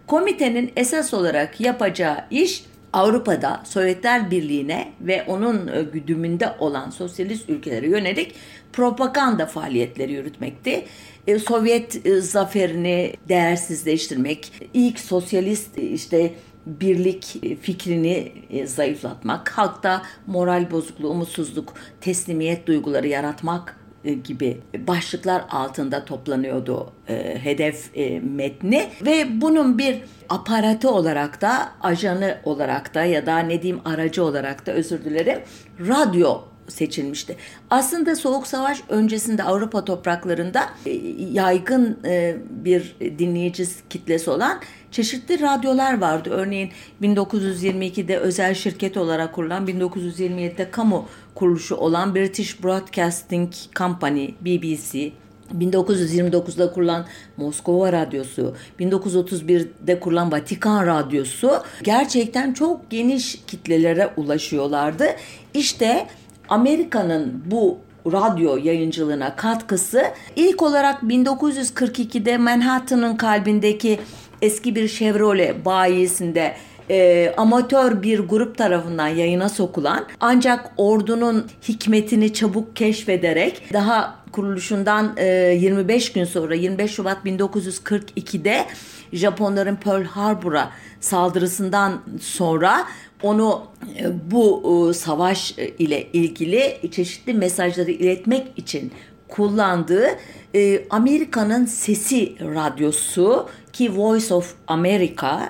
Komitenin 0.08 0.72
esas 0.76 1.14
olarak 1.14 1.62
yapacağı 1.62 2.18
iş 2.32 2.64
Avrupa'da 2.94 3.62
Sovyetler 3.66 4.32
Birliği'ne 4.32 4.92
ve 5.02 5.24
onun 5.28 5.68
e, 5.68 5.82
güdümünde 5.82 6.56
olan 6.60 6.90
sosyalist 6.90 7.50
ülkelere 7.50 7.88
yönelik 7.88 8.36
propaganda 8.74 9.46
faaliyetleri 9.46 10.12
yürütmekti. 10.12 10.86
E, 11.28 11.40
Sovyet 11.40 12.06
e, 12.06 12.22
zaferini 12.22 13.14
değersizleştirmek, 13.30 14.52
ilk 14.74 15.00
sosyalist 15.00 15.78
işte 15.78 16.34
birlik 16.66 17.44
fikrini 17.62 18.32
zayıflatmak, 18.66 19.50
halkta 19.50 20.02
moral 20.28 20.72
bozukluğu, 20.72 21.10
umutsuzluk, 21.10 21.74
teslimiyet 22.02 22.68
duyguları 22.68 23.08
yaratmak 23.08 23.87
gibi 24.14 24.58
başlıklar 24.88 25.44
altında 25.50 26.06
toplanıyordu 26.06 26.92
e, 27.10 27.38
hedef 27.44 27.98
e, 27.98 28.20
metni. 28.20 28.90
Ve 29.06 29.42
bunun 29.42 29.78
bir 29.78 29.98
aparatı 30.30 30.92
olarak 30.92 31.42
da 31.42 31.70
ajanı 31.82 32.38
olarak 32.44 32.96
da 32.96 33.04
ya 33.04 33.26
da 33.26 33.40
ne 33.40 33.62
diyeyim 33.62 33.82
aracı 33.86 34.24
olarak 34.24 34.66
da 34.66 34.72
özür 34.72 35.04
dilerim 35.04 35.40
radyo 35.80 36.42
seçilmişti. 36.68 37.36
Aslında 37.70 38.16
Soğuk 38.16 38.48
Savaş 38.48 38.84
öncesinde 38.90 39.44
Avrupa 39.44 39.86
topraklarında 39.86 40.70
e, 40.86 40.92
yaygın 41.32 42.00
e, 42.06 42.38
bir 42.50 42.96
dinleyici 43.20 43.66
kitlesi 43.90 44.30
olan 44.30 44.60
çeşitli 44.92 45.42
radyolar 45.42 46.02
vardı. 46.02 46.30
Örneğin 46.30 46.72
1922'de 47.02 48.18
özel 48.18 48.54
şirket 48.54 48.98
olarak 48.98 49.34
kurulan, 49.34 49.68
1927'de 49.68 50.72
kamu 50.72 51.08
kuruluşu 51.36 51.76
olan 51.76 52.16
British 52.16 52.64
Broadcasting 52.64 53.54
Company, 53.76 54.28
BBC, 54.42 55.12
1929'da 55.54 56.74
kurulan 56.74 57.06
Moskova 57.38 57.92
Radyosu, 57.94 58.56
1931'de 58.80 60.00
kurulan 60.00 60.32
Vatikan 60.32 60.88
Radyosu 60.88 61.52
gerçekten 61.84 62.54
çok 62.54 62.90
geniş 62.90 63.40
kitlelere 63.48 64.14
ulaşıyorlardı. 64.18 65.06
İşte 65.54 66.08
Amerika'nın 66.50 67.44
bu 67.46 67.78
radyo 68.12 68.58
yayıncılığına 68.64 69.36
katkısı 69.36 70.04
ilk 70.36 70.62
olarak 70.62 71.04
1942'de 71.04 72.38
Manhattan'ın 72.38 73.16
kalbindeki 73.16 74.00
eski 74.42 74.76
bir 74.76 74.88
Chevrolet 74.88 75.66
bayisinde 75.66 76.56
e, 76.90 77.34
amatör 77.38 78.02
bir 78.02 78.20
grup 78.20 78.58
tarafından 78.58 79.08
yayına 79.08 79.50
sokulan 79.50 80.06
ancak 80.20 80.72
ordunun 80.78 81.46
hikmetini 81.68 82.34
çabuk 82.34 82.76
keşfederek 82.76 83.74
daha 83.74 84.20
kuruluşundan 84.32 85.14
e, 85.18 85.26
25 85.26 86.14
gün 86.14 86.24
sonra 86.24 86.56
25 86.56 86.92
Şubat 86.92 87.26
1942'de 87.26 88.66
Japonların 89.14 89.76
Pearl 89.76 90.04
Harbor'a 90.04 90.72
saldırısından 91.00 92.02
sonra 92.22 92.86
onu 93.24 93.64
e, 94.00 94.32
bu 94.32 94.64
e, 94.90 94.94
savaş 94.94 95.52
ile 95.58 96.08
ilgili 96.14 96.90
çeşitli 96.92 97.34
mesajları 97.34 97.92
iletmek 97.92 98.48
için 98.56 98.92
kullandığı 99.28 100.08
e, 100.56 100.84
Amerika'nın 100.90 101.66
Sesi 101.66 102.36
Radyosu 102.40 103.50
ki 103.74 103.98
Voice 103.98 104.34
of 104.34 104.56
America 104.68 105.50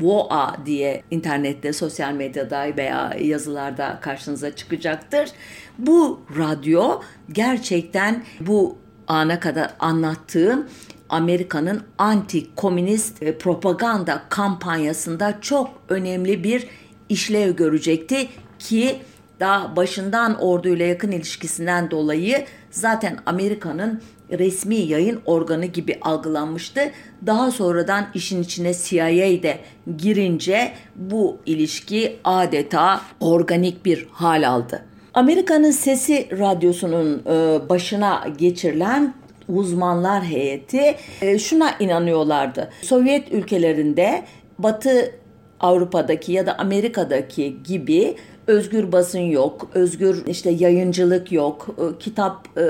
VOA 0.00 0.56
diye 0.66 1.02
internette, 1.10 1.72
sosyal 1.72 2.12
medyada 2.12 2.76
veya 2.76 3.16
yazılarda 3.20 3.98
karşınıza 4.00 4.56
çıkacaktır. 4.56 5.30
Bu 5.78 6.20
radyo 6.38 7.00
gerçekten 7.32 8.24
bu 8.40 8.78
ana 9.08 9.40
kadar 9.40 9.70
anlattığım 9.78 10.66
Amerika'nın 11.08 11.82
anti-komünist 11.98 13.38
propaganda 13.38 14.22
kampanyasında 14.28 15.38
çok 15.40 15.70
önemli 15.88 16.44
bir 16.44 16.68
işlev 17.08 17.56
görecekti 17.56 18.28
ki 18.58 18.96
daha 19.40 19.76
başından 19.76 20.40
orduyla 20.40 20.86
yakın 20.86 21.12
ilişkisinden 21.12 21.90
dolayı 21.90 22.44
zaten 22.70 23.18
Amerika'nın 23.26 24.02
resmi 24.30 24.76
yayın 24.76 25.20
organı 25.26 25.66
gibi 25.66 25.98
algılanmıştı. 26.02 26.80
Daha 27.26 27.50
sonradan 27.50 28.06
işin 28.14 28.42
içine 28.42 28.74
CIA 28.74 29.42
de 29.42 29.58
girince 29.96 30.72
bu 30.96 31.38
ilişki 31.46 32.16
adeta 32.24 33.00
organik 33.20 33.84
bir 33.84 34.06
hal 34.12 34.48
aldı. 34.48 34.84
Amerika'nın 35.14 35.70
Sesi 35.70 36.28
Radyosu'nun 36.38 37.22
e, 37.26 37.68
başına 37.68 38.26
geçirilen 38.38 39.14
uzmanlar 39.48 40.24
heyeti 40.24 40.96
e, 41.22 41.38
şuna 41.38 41.70
inanıyorlardı. 41.80 42.70
Sovyet 42.82 43.32
ülkelerinde 43.32 44.24
Batı 44.58 45.12
Avrupa'daki 45.60 46.32
ya 46.32 46.46
da 46.46 46.58
Amerika'daki 46.58 47.56
gibi 47.64 48.16
özgür 48.48 48.92
basın 48.92 49.18
yok, 49.20 49.70
özgür 49.74 50.26
işte 50.26 50.50
yayıncılık 50.50 51.32
yok, 51.32 51.66
e, 51.78 51.98
kitap 51.98 52.58
e, 52.58 52.64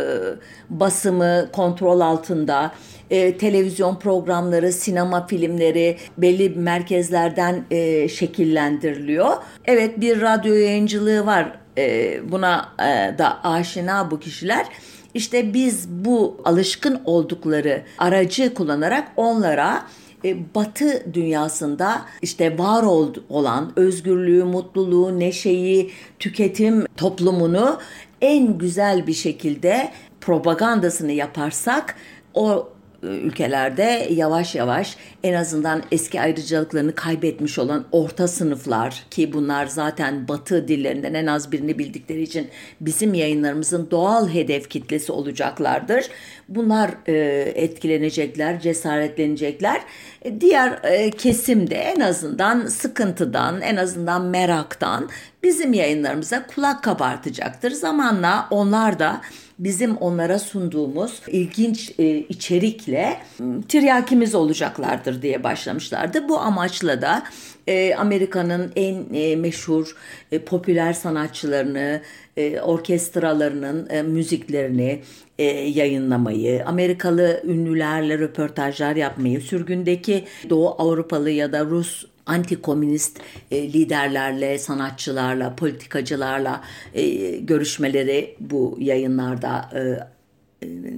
basımı 0.70 1.48
kontrol 1.52 2.00
altında, 2.00 2.72
e, 3.10 3.36
televizyon 3.36 3.98
programları, 3.98 4.72
sinema 4.72 5.26
filmleri 5.26 5.96
belli 6.18 6.50
merkezlerden 6.50 7.64
şekillendiriliyor. 8.08 9.32
Evet 9.64 10.00
bir 10.00 10.20
radyo 10.20 10.54
yayıncılığı 10.54 11.26
var, 11.26 11.58
buna 12.32 12.68
da 13.18 13.44
aşina 13.44 14.10
bu 14.10 14.20
kişiler. 14.20 14.66
İşte 15.14 15.54
biz 15.54 15.88
bu 15.88 16.40
alışkın 16.44 17.00
oldukları 17.04 17.82
aracı 17.98 18.54
kullanarak 18.54 19.08
onlara 19.16 19.82
e, 20.24 20.54
Batı 20.54 21.14
dünyasında 21.14 22.02
işte 22.22 22.58
var 22.58 22.82
olan 23.28 23.72
özgürlüğü, 23.76 24.44
mutluluğu, 24.44 25.18
neşeyi, 25.18 25.90
tüketim 26.18 26.86
toplumunu 26.96 27.78
en 28.20 28.58
güzel 28.58 29.06
bir 29.06 29.14
şekilde 29.14 29.92
propagandasını 30.20 31.12
yaparsak 31.12 31.94
o 32.34 32.68
ülkelerde 33.02 34.08
yavaş 34.10 34.54
yavaş 34.54 34.96
en 35.22 35.34
azından 35.34 35.82
eski 35.92 36.20
ayrıcalıklarını 36.20 36.94
kaybetmiş 36.94 37.58
olan 37.58 37.84
orta 37.92 38.28
sınıflar 38.28 39.04
ki 39.10 39.32
bunlar 39.32 39.66
zaten 39.66 40.28
batı 40.28 40.68
dillerinden 40.68 41.14
en 41.14 41.26
az 41.26 41.52
birini 41.52 41.78
bildikleri 41.78 42.22
için 42.22 42.48
bizim 42.80 43.14
yayınlarımızın 43.14 43.90
doğal 43.90 44.28
hedef 44.28 44.70
kitlesi 44.70 45.12
olacaklardır. 45.12 46.04
Bunlar 46.48 46.90
e, 47.06 47.14
etkilenecekler, 47.54 48.60
cesaretlenecekler. 48.60 49.80
E, 50.22 50.40
diğer 50.40 50.78
e, 50.82 51.10
kesim 51.10 51.70
de 51.70 51.76
en 51.76 52.00
azından 52.00 52.66
sıkıntıdan, 52.66 53.60
en 53.60 53.76
azından 53.76 54.22
meraktan 54.22 55.08
bizim 55.42 55.72
yayınlarımıza 55.72 56.46
kulak 56.46 56.84
kabartacaktır. 56.84 57.70
Zamanla 57.70 58.48
onlar 58.50 58.98
da 58.98 59.20
bizim 59.58 59.96
onlara 59.96 60.38
sunduğumuz 60.38 61.22
ilginç 61.26 61.92
e, 61.98 62.18
içerikle 62.18 63.18
tiryakimiz 63.68 64.34
olacaklardır 64.34 65.22
diye 65.22 65.44
başlamışlardı. 65.44 66.28
Bu 66.28 66.40
amaçla 66.40 67.02
da 67.02 67.22
e, 67.68 67.94
Amerika'nın 67.94 68.72
en 68.76 69.14
e, 69.14 69.36
meşhur 69.36 69.96
e, 70.32 70.38
popüler 70.38 70.92
sanatçılarını, 70.92 72.00
e, 72.36 72.60
orkestralarının 72.60 73.88
müziklerini 74.04 75.02
yayınlamayı, 75.74 76.66
Amerikalı 76.66 77.42
ünlülerle 77.44 78.18
röportajlar 78.18 78.96
yapmayı, 78.96 79.40
sürgündeki 79.40 80.24
Doğu 80.50 80.68
Avrupalı 80.78 81.30
ya 81.30 81.52
da 81.52 81.64
Rus 81.64 82.04
anti-komünist 82.26 83.16
e, 83.50 83.72
liderlerle, 83.72 84.58
sanatçılarla, 84.58 85.56
politikacılarla 85.56 86.60
görüşmeleri 87.40 88.36
bu 88.40 88.76
yayınlarda 88.80 89.70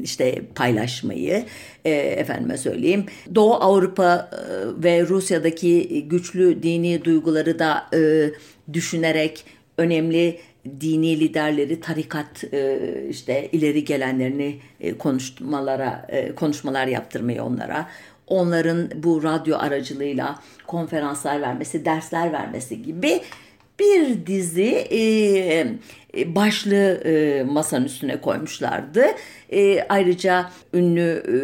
işte 0.02 0.42
paylaşmayı 0.54 1.44
e, 1.84 1.90
efendime 1.90 2.58
söyleyeyim 2.58 3.06
Doğu 3.34 3.54
Avrupa 3.54 4.30
e, 4.32 4.38
ve 4.82 5.06
Rusya'daki 5.06 6.04
güçlü 6.08 6.62
dini 6.62 7.04
duyguları 7.04 7.58
da 7.58 7.86
e, 7.94 8.30
düşünerek 8.72 9.44
önemli 9.78 10.40
dini 10.80 11.20
liderleri 11.20 11.80
tarikat 11.80 12.44
e, 12.52 12.78
işte 13.10 13.48
ileri 13.52 13.84
gelenlerini 13.84 14.58
e, 14.80 14.98
konuşmalara 14.98 16.06
e, 16.08 16.34
konuşmalar 16.34 16.86
yaptırmayı 16.86 17.42
onlara 17.42 17.88
onların 18.26 18.90
bu 18.94 19.22
radyo 19.22 19.58
aracılığıyla 19.58 20.38
konferanslar 20.66 21.40
vermesi, 21.40 21.84
dersler 21.84 22.32
vermesi 22.32 22.82
gibi 22.82 23.20
bir 23.80 24.26
dizi 24.26 24.74
e, 24.90 24.98
e, 24.98 25.66
başlığı 26.14 27.00
e, 27.04 27.42
masanın 27.42 27.84
üstüne 27.84 28.20
koymuşlardı. 28.20 29.04
E, 29.52 29.82
ayrıca 29.88 30.50
ünlü 30.74 31.22
e, 31.28 31.36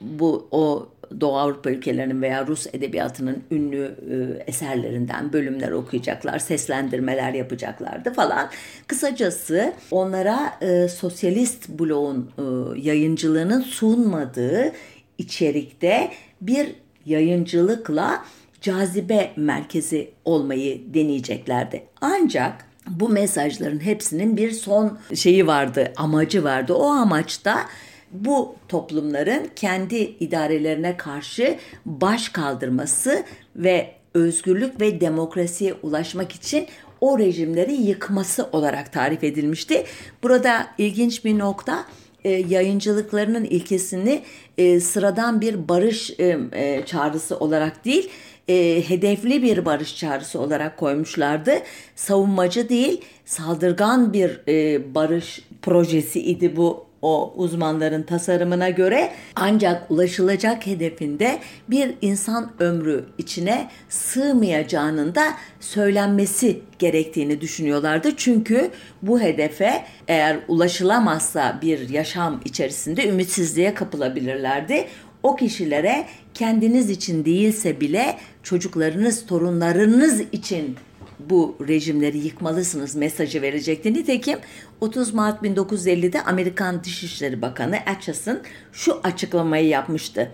bu 0.00 0.48
o 0.50 0.88
Doğu 1.20 1.36
Avrupa 1.36 1.70
ülkelerinin 1.70 2.22
veya 2.22 2.46
Rus 2.46 2.66
edebiyatının 2.66 3.42
ünlü 3.50 3.84
e, 3.84 4.44
eserlerinden 4.46 5.32
bölümler 5.32 5.70
okuyacaklar, 5.70 6.38
seslendirmeler 6.38 7.34
yapacaklardı 7.34 8.12
falan. 8.12 8.50
Kısacası 8.86 9.72
onlara 9.90 10.58
e, 10.60 10.88
sosyalist 10.88 11.68
bloğun 11.68 12.30
e, 12.38 12.42
yayıncılığının 12.80 13.60
sunmadığı 13.60 14.72
içerikte 15.18 16.10
bir 16.40 16.74
yayıncılıkla 17.06 18.24
cazibe 18.60 19.30
merkezi 19.36 20.10
olmayı 20.24 20.94
deneyeceklerdi. 20.94 21.82
Ancak 22.00 22.67
bu 22.90 23.08
mesajların 23.08 23.84
hepsinin 23.84 24.36
bir 24.36 24.50
son 24.50 24.98
şeyi 25.14 25.46
vardı, 25.46 25.92
amacı 25.96 26.44
vardı. 26.44 26.74
O 26.74 26.86
amaçta 26.86 27.66
bu 28.12 28.56
toplumların 28.68 29.50
kendi 29.56 29.96
idarelerine 29.96 30.96
karşı 30.96 31.58
baş 31.86 32.28
kaldırması 32.28 33.24
ve 33.56 33.90
özgürlük 34.14 34.80
ve 34.80 35.00
demokrasiye 35.00 35.74
ulaşmak 35.82 36.32
için 36.32 36.66
o 37.00 37.18
rejimleri 37.18 37.72
yıkması 37.72 38.48
olarak 38.52 38.92
tarif 38.92 39.24
edilmişti. 39.24 39.84
Burada 40.22 40.66
ilginç 40.78 41.24
bir 41.24 41.38
nokta 41.38 41.84
e, 42.24 42.30
yayıncılıklarının 42.30 43.44
ilkesini 43.44 44.22
e, 44.58 44.80
sıradan 44.80 45.40
bir 45.40 45.68
barış 45.68 46.10
e, 46.20 46.82
çağrısı 46.86 47.38
olarak 47.38 47.84
değil, 47.84 48.10
e, 48.48 48.82
hedefli 48.88 49.42
bir 49.42 49.64
barış 49.64 49.96
çağrısı 49.96 50.40
olarak 50.40 50.76
koymuşlardı. 50.76 51.52
Savunmacı 51.96 52.68
değil, 52.68 53.00
saldırgan 53.24 54.12
bir 54.12 54.40
e, 54.48 54.94
barış 54.94 55.42
projesi 55.62 56.20
idi 56.20 56.56
bu 56.56 56.88
o 57.02 57.34
uzmanların 57.36 58.02
tasarımına 58.02 58.70
göre 58.70 59.12
ancak 59.36 59.90
ulaşılacak 59.90 60.66
hedefinde 60.66 61.38
bir 61.70 61.94
insan 62.02 62.52
ömrü 62.58 63.04
içine 63.18 63.68
sığmayacağının 63.88 65.14
da 65.14 65.24
söylenmesi 65.60 66.60
gerektiğini 66.78 67.40
düşünüyorlardı. 67.40 68.16
Çünkü 68.16 68.70
bu 69.02 69.20
hedefe 69.20 69.84
eğer 70.08 70.38
ulaşılamazsa 70.48 71.58
bir 71.62 71.88
yaşam 71.88 72.40
içerisinde 72.44 73.08
ümitsizliğe 73.08 73.74
kapılabilirlerdi. 73.74 74.84
O 75.28 75.36
kişilere 75.36 76.06
kendiniz 76.34 76.90
için 76.90 77.24
değilse 77.24 77.80
bile 77.80 78.18
çocuklarınız, 78.42 79.26
torunlarınız 79.26 80.20
için 80.32 80.76
bu 81.18 81.56
rejimleri 81.68 82.18
yıkmalısınız 82.18 82.94
mesajı 82.94 83.42
verecekti. 83.42 83.94
Nitekim 83.94 84.38
30 84.80 85.14
Mart 85.14 85.42
1950'de 85.42 86.22
Amerikan 86.22 86.84
Dışişleri 86.84 87.42
Bakanı 87.42 87.76
Acheson 87.86 88.38
şu 88.72 89.00
açıklamayı 89.02 89.68
yapmıştı. 89.68 90.30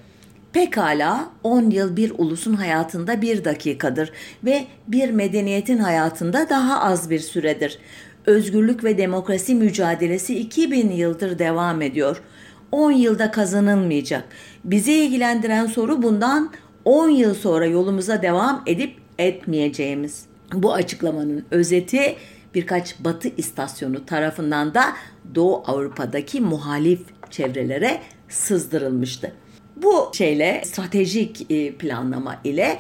Pekala 0.53 1.31
10 1.43 1.71
yıl 1.71 1.97
bir 1.97 2.13
ulusun 2.19 2.55
hayatında 2.55 3.23
bir 3.23 3.45
dakikadır 3.45 4.13
ve 4.45 4.65
bir 4.89 5.11
medeniyetin 5.11 5.79
hayatında 5.79 6.49
daha 6.51 6.81
az 6.81 7.11
bir 7.11 7.21
süredir. 7.21 7.79
Özgürlük 8.27 8.85
ve 8.85 8.99
demokrasi 8.99 9.55
mücadelesi 9.55 10.39
2000 10.39 10.91
yıldır 10.91 11.39
devam 11.39 11.83
ediyor. 11.83 12.23
10 12.75 12.93
yılda 12.93 13.31
kazanılmayacak. 13.31 14.25
Bizi 14.65 14.93
ilgilendiren 14.93 15.67
soru 15.67 16.03
bundan 16.03 16.51
10 16.85 17.09
yıl 17.09 17.35
sonra 17.35 17.67
yolumuza 17.67 18.23
devam 18.23 18.63
edip 18.67 18.97
etmeyeceğimiz. 19.19 20.25
Bu 20.53 20.73
açıklamanın 20.73 21.45
özeti 21.51 22.17
birkaç 22.55 22.99
batı 23.01 23.29
istasyonu 23.37 24.07
tarafından 24.07 24.75
da 24.75 24.85
Doğu 25.35 25.63
Avrupa'daki 25.67 26.41
muhalif 26.41 27.01
çevrelere 27.31 28.01
sızdırılmıştı. 28.29 29.33
Bu 29.77 30.11
şeyle 30.13 30.63
stratejik 30.65 31.51
e, 31.51 31.75
planlama 31.75 32.41
ile 32.45 32.79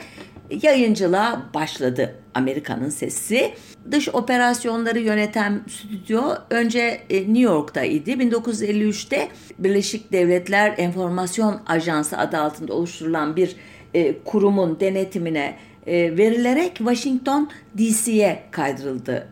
yayıncılığa 0.50 1.42
başladı 1.54 2.14
Amerika'nın 2.34 2.88
sesi. 2.88 3.54
Dış 3.90 4.08
operasyonları 4.08 5.00
yöneten 5.00 5.60
stüdyo 5.68 6.22
önce 6.50 7.00
e, 7.10 7.20
New 7.20 7.40
York'ta 7.40 7.82
idi. 7.82 8.10
1953'te 8.10 9.28
Birleşik 9.58 10.12
Devletler 10.12 10.74
Enformasyon 10.78 11.60
Ajansı 11.66 12.18
adı 12.18 12.38
altında 12.38 12.74
oluşturulan 12.74 13.36
bir 13.36 13.56
e, 13.94 14.18
kurumun 14.18 14.80
denetimine 14.80 15.56
e, 15.86 16.16
verilerek 16.16 16.76
Washington 16.76 17.50
DC'ye 17.78 18.42
kaydırıldı 18.50 19.28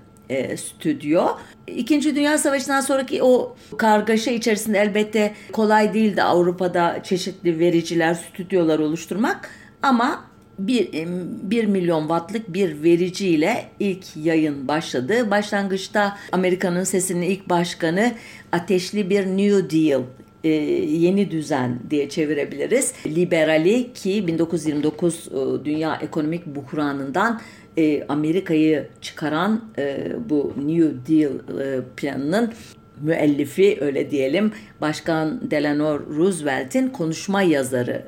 stüdyo. 0.57 1.27
İkinci 1.66 2.16
Dünya 2.16 2.38
Savaşı'ndan 2.38 2.81
sonraki 2.81 3.22
o 3.22 3.57
kargaşa 3.79 4.31
içerisinde 4.31 4.79
elbette 4.79 5.35
kolay 5.53 5.94
değildi 5.94 6.22
Avrupa'da 6.22 7.03
çeşitli 7.03 7.59
vericiler, 7.59 8.14
stüdyolar 8.14 8.79
oluşturmak 8.79 9.51
ama 9.83 10.25
bir, 10.59 11.07
bir 11.43 11.65
milyon 11.65 12.01
wattlık 12.01 12.55
bir 12.55 12.83
vericiyle 12.83 13.65
ilk 13.81 14.17
yayın 14.17 14.69
başladı. 14.69 15.31
Başlangıçta 15.31 16.19
Amerika'nın 16.33 16.85
sesinin 16.85 17.23
ilk 17.23 17.49
başkanı 17.49 18.12
ateşli 18.53 19.11
bir 19.11 19.27
New 19.27 19.71
Deal 19.71 20.03
e, 20.45 20.49
yeni 20.49 21.31
düzen 21.31 21.79
diye 21.91 22.09
çevirebiliriz. 22.09 22.93
Liberali 23.07 23.93
ki 23.93 24.27
1929 24.27 25.29
e, 25.29 25.65
dünya 25.65 25.99
ekonomik 26.03 26.47
buhranından 26.47 27.41
e, 27.77 28.05
Amerika'yı 28.09 28.88
çıkaran 29.01 29.65
e, 29.79 30.12
bu 30.31 30.53
New 30.57 31.15
Deal 31.15 31.33
e, 31.61 31.81
planının 31.97 32.53
müellifi 33.01 33.79
öyle 33.81 34.11
diyelim 34.11 34.53
Başkan 34.81 35.51
Delano 35.51 36.01
Roosevelt'in 36.17 36.88
konuşma 36.88 37.43
yazarı 37.43 38.05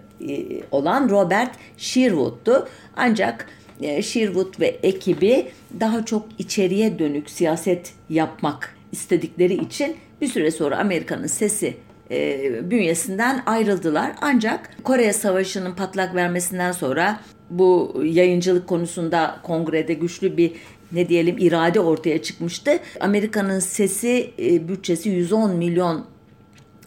olan 0.70 1.10
Robert 1.10 1.54
Sherwood'tu. 1.76 2.68
Ancak 2.96 3.46
e, 3.80 4.02
Sherwood 4.02 4.60
ve 4.60 4.66
ekibi 4.82 5.46
daha 5.80 6.04
çok 6.04 6.26
içeriye 6.38 6.98
dönük 6.98 7.30
siyaset 7.30 7.92
yapmak 8.10 8.76
istedikleri 8.92 9.54
için 9.54 9.96
bir 10.20 10.28
süre 10.28 10.50
sonra 10.50 10.78
Amerika'nın 10.78 11.26
sesi 11.26 11.76
e, 12.10 12.70
bünyesinden 12.70 13.42
ayrıldılar. 13.46 14.12
Ancak 14.20 14.70
Kore 14.84 15.12
Savaşı'nın 15.12 15.74
patlak 15.74 16.14
vermesinden 16.14 16.72
sonra 16.72 17.20
bu 17.50 18.02
yayıncılık 18.04 18.66
konusunda 18.66 19.36
kongrede 19.42 19.94
güçlü 19.94 20.36
bir 20.36 20.52
ne 20.92 21.08
diyelim 21.08 21.38
irade 21.38 21.80
ortaya 21.80 22.22
çıkmıştı. 22.22 22.78
Amerika'nın 23.00 23.58
sesi 23.58 24.30
e, 24.38 24.68
bütçesi 24.68 25.08
110 25.08 25.56
milyon 25.56 26.04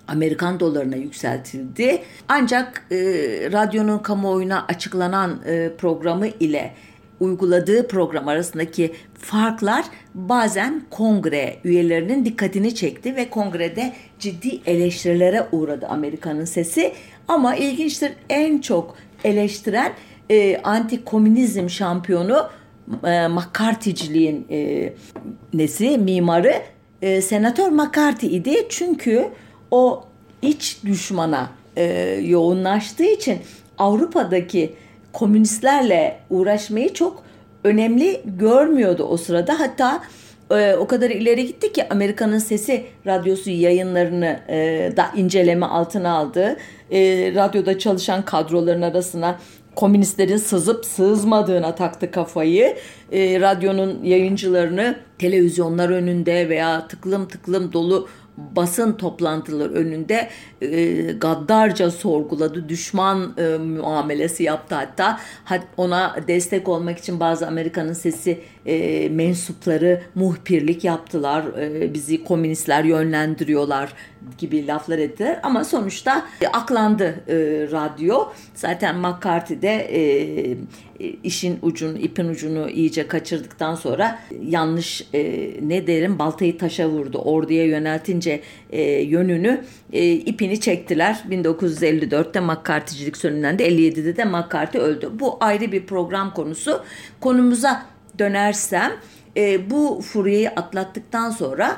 Amerikan 0.08 0.60
dolarına 0.60 0.96
yükseltildi. 0.96 2.02
Ancak 2.28 2.86
e, 2.92 2.96
radyonun 3.52 4.00
kamuoyuna 4.00 4.66
açıklanan 4.68 5.40
e, 5.46 5.72
programı 5.78 6.28
ile 6.28 6.74
uyguladığı 7.20 7.88
program 7.88 8.28
arasındaki 8.28 8.94
farklar 9.20 9.86
bazen 10.14 10.82
kongre 10.90 11.56
üyelerinin 11.64 12.26
dikkatini 12.26 12.76
çekti 12.76 13.16
ve 13.16 13.30
kongrede 13.30 13.94
ciddi 14.20 14.62
eleştirilere 14.66 15.48
uğradı 15.52 15.88
Amerika'nın 15.88 16.46
sesi. 16.46 16.94
Ama 17.28 17.56
ilginçtir 17.56 18.12
en 18.30 18.62
çok 18.62 18.96
eleştiren 19.24 19.94
e, 20.30 20.58
anti 20.64 21.04
komünizm 21.04 21.70
şampiyonu 21.70 22.50
e, 23.04 23.28
McCarthy'ciliğin 23.28 24.48
e, 24.50 24.94
nesi 25.54 25.98
mimarı 25.98 26.54
e, 27.02 27.22
Senatör 27.22 27.70
McCarthy 27.70 28.36
idi. 28.36 28.66
Çünkü 28.70 29.30
o 29.72 30.04
iç 30.42 30.78
düşmana 30.86 31.50
e, 31.76 31.84
yoğunlaştığı 32.24 33.04
için 33.04 33.40
Avrupa'daki 33.78 34.74
komünistlerle 35.14 36.20
uğraşmayı 36.30 36.94
çok 36.94 37.24
önemli 37.64 38.22
görmüyordu 38.26 39.04
o 39.04 39.18
sırada. 39.18 39.60
Hatta 39.60 40.04
e, 40.52 40.76
o 40.76 40.88
kadar 40.88 41.10
ileri 41.10 41.48
gitti 41.48 41.74
ki 41.74 41.90
Amerika'nın 41.90 42.38
Sesi 42.38 42.86
radyosu 43.06 43.50
yayınlarını 43.50 44.40
e, 44.50 44.58
da 44.98 45.12
inceleme 45.16 45.66
altına 45.66 46.12
aldı. 46.12 46.58
E, 46.92 47.00
radyoda 47.36 47.80
çalışan 47.80 48.26
kadroların 48.26 48.82
arasına 48.82 49.40
komünistlerin 49.76 50.38
sızıp 50.38 50.86
sığızmadığına 50.86 51.76
taktı 51.76 52.12
kafayı. 52.12 52.76
E, 53.12 53.42
radyonun 53.42 54.04
yayıncılarını 54.04 54.96
televizyonlar 55.20 55.90
önünde 55.90 56.50
veya 56.50 56.88
tıklım 56.88 57.28
tıklım 57.28 57.74
dolu 57.74 58.08
basın 58.38 58.94
toplantıları 58.94 59.74
önünde 59.74 60.30
e, 60.62 61.02
gaddarca 61.12 61.92
sorguladı. 61.92 62.70
Düşman 62.70 63.34
e, 63.38 63.58
muamelesi 63.58 64.44
yaptı 64.44 64.76
hatta. 64.76 65.20
Ona 65.78 66.16
destek 66.28 66.68
olmak 66.68 66.98
için 66.98 67.20
bazı 67.20 67.48
Amerika'nın 67.48 67.94
sesi 67.94 68.42
e, 68.66 69.10
mensupları 69.10 70.02
muhbirlik 70.16 70.84
yaptılar. 70.84 71.46
E, 71.60 71.94
bizi 71.94 72.24
komünistler 72.24 72.84
yönlendiriyorlar 72.84 73.94
gibi 74.38 74.68
laflar 74.68 74.98
ettiler. 74.98 75.40
Ama 75.44 75.64
sonuçta 75.64 76.26
e, 76.42 76.48
aklandı 76.48 77.24
e, 77.28 77.36
radyo. 77.72 78.28
Zaten 78.56 78.96
McCarthy 78.98 79.62
de 79.62 79.70
e, 79.70 80.58
işin 81.24 81.60
ucunu, 81.62 81.98
ipin 81.98 82.28
ucunu 82.28 82.70
iyice 82.70 83.08
kaçırdıktan 83.08 83.76
sonra 83.76 84.20
yanlış 84.42 85.08
e, 85.14 85.52
ne 85.62 85.88
derim 85.88 86.20
baltayı 86.20 86.58
taşa 86.58 86.90
vurdu. 86.90 87.18
Orduya 87.18 87.66
yöneltince 87.66 88.42
e, 88.70 88.82
yönünü 88.92 89.62
e, 89.94 90.12
ipini 90.12 90.60
çektiler. 90.60 91.24
1954'te 91.30 92.40
McCarthy'cilik 92.40 93.24
de 93.24 93.70
57'de 93.70 94.18
de 94.18 94.26
McCarthy 94.26 94.84
öldü. 94.84 95.12
Bu 95.14 95.38
ayrı 95.40 95.72
bir 95.72 95.86
program 95.86 96.34
konusu. 96.34 96.84
Konumuza 97.20 97.86
dönersem 98.20 98.92
e, 99.38 99.70
bu 99.70 100.02
furyayı 100.02 100.50
atlattıktan 100.50 101.30
sonra 101.30 101.78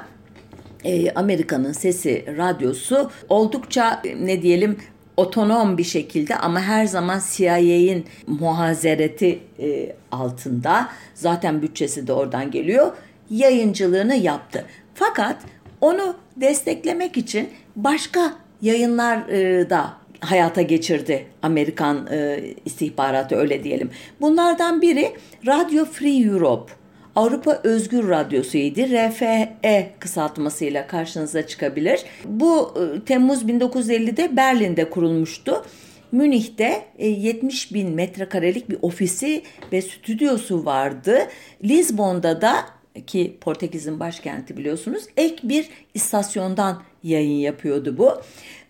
e, 0.84 1.12
Amerika'nın 1.12 1.72
Sesi 1.72 2.26
radyosu 2.38 3.12
oldukça 3.30 4.02
ne 4.20 4.42
diyelim 4.42 4.78
otonom 5.18 5.78
bir 5.78 5.84
şekilde 5.84 6.36
ama 6.36 6.62
her 6.62 6.86
zaman 6.86 7.22
CIA'in 7.32 8.06
muhazereti 8.28 9.40
e, 9.60 9.96
altında 10.12 10.90
zaten 11.14 11.62
bütçesi 11.62 12.08
de 12.08 12.14
oradan 12.14 12.52
geliyor 12.52 12.92
yayıncılığını 13.30 14.16
yaptı. 14.16 14.66
Fakat 14.94 15.38
onu 15.82 16.16
desteklemek 16.36 17.18
için 17.18 17.50
başka 17.76 18.34
yayınlar 18.62 19.30
e, 19.30 19.70
da 19.70 19.94
hayata 20.20 20.62
geçirdi 20.62 21.26
Amerikan 21.42 22.08
e, 22.12 22.44
istihbaratı 22.66 23.36
öyle 23.36 23.64
diyelim. 23.64 23.90
Bunlardan 24.22 24.82
biri 24.82 25.12
Radio 25.48 25.86
Free 25.86 26.24
Europe. 26.24 26.74
Avrupa 27.16 27.60
Özgür 27.64 28.10
Radyosu'ydu. 28.10 28.82
RFE 28.82 29.92
kısaltmasıyla 30.00 30.88
karşınıza 30.88 31.48
çıkabilir. 31.48 32.02
Bu 32.26 32.74
e, 32.78 33.06
Temmuz 33.06 33.44
1950'de 33.44 34.38
Berlin'de 34.38 34.90
kurulmuştu. 34.90 35.66
Münih'te 36.12 36.86
70 37.00 37.72
e, 37.72 37.76
bin 37.76 37.90
metrekarelik 37.90 38.70
bir 38.70 38.78
ofisi 38.82 39.44
ve 39.72 39.82
stüdyosu 39.82 40.66
vardı. 40.66 41.20
Lisbon'da 41.64 42.42
da 42.42 42.66
ki 43.08 43.38
Portekiz'in 43.42 44.00
başkenti 44.00 44.58
biliyorsunuz 44.58 45.04
ek 45.18 45.36
bir 45.44 45.70
istasyondan 45.94 46.84
yayın 47.04 47.40
yapıyordu 47.40 47.98
bu. 47.98 48.22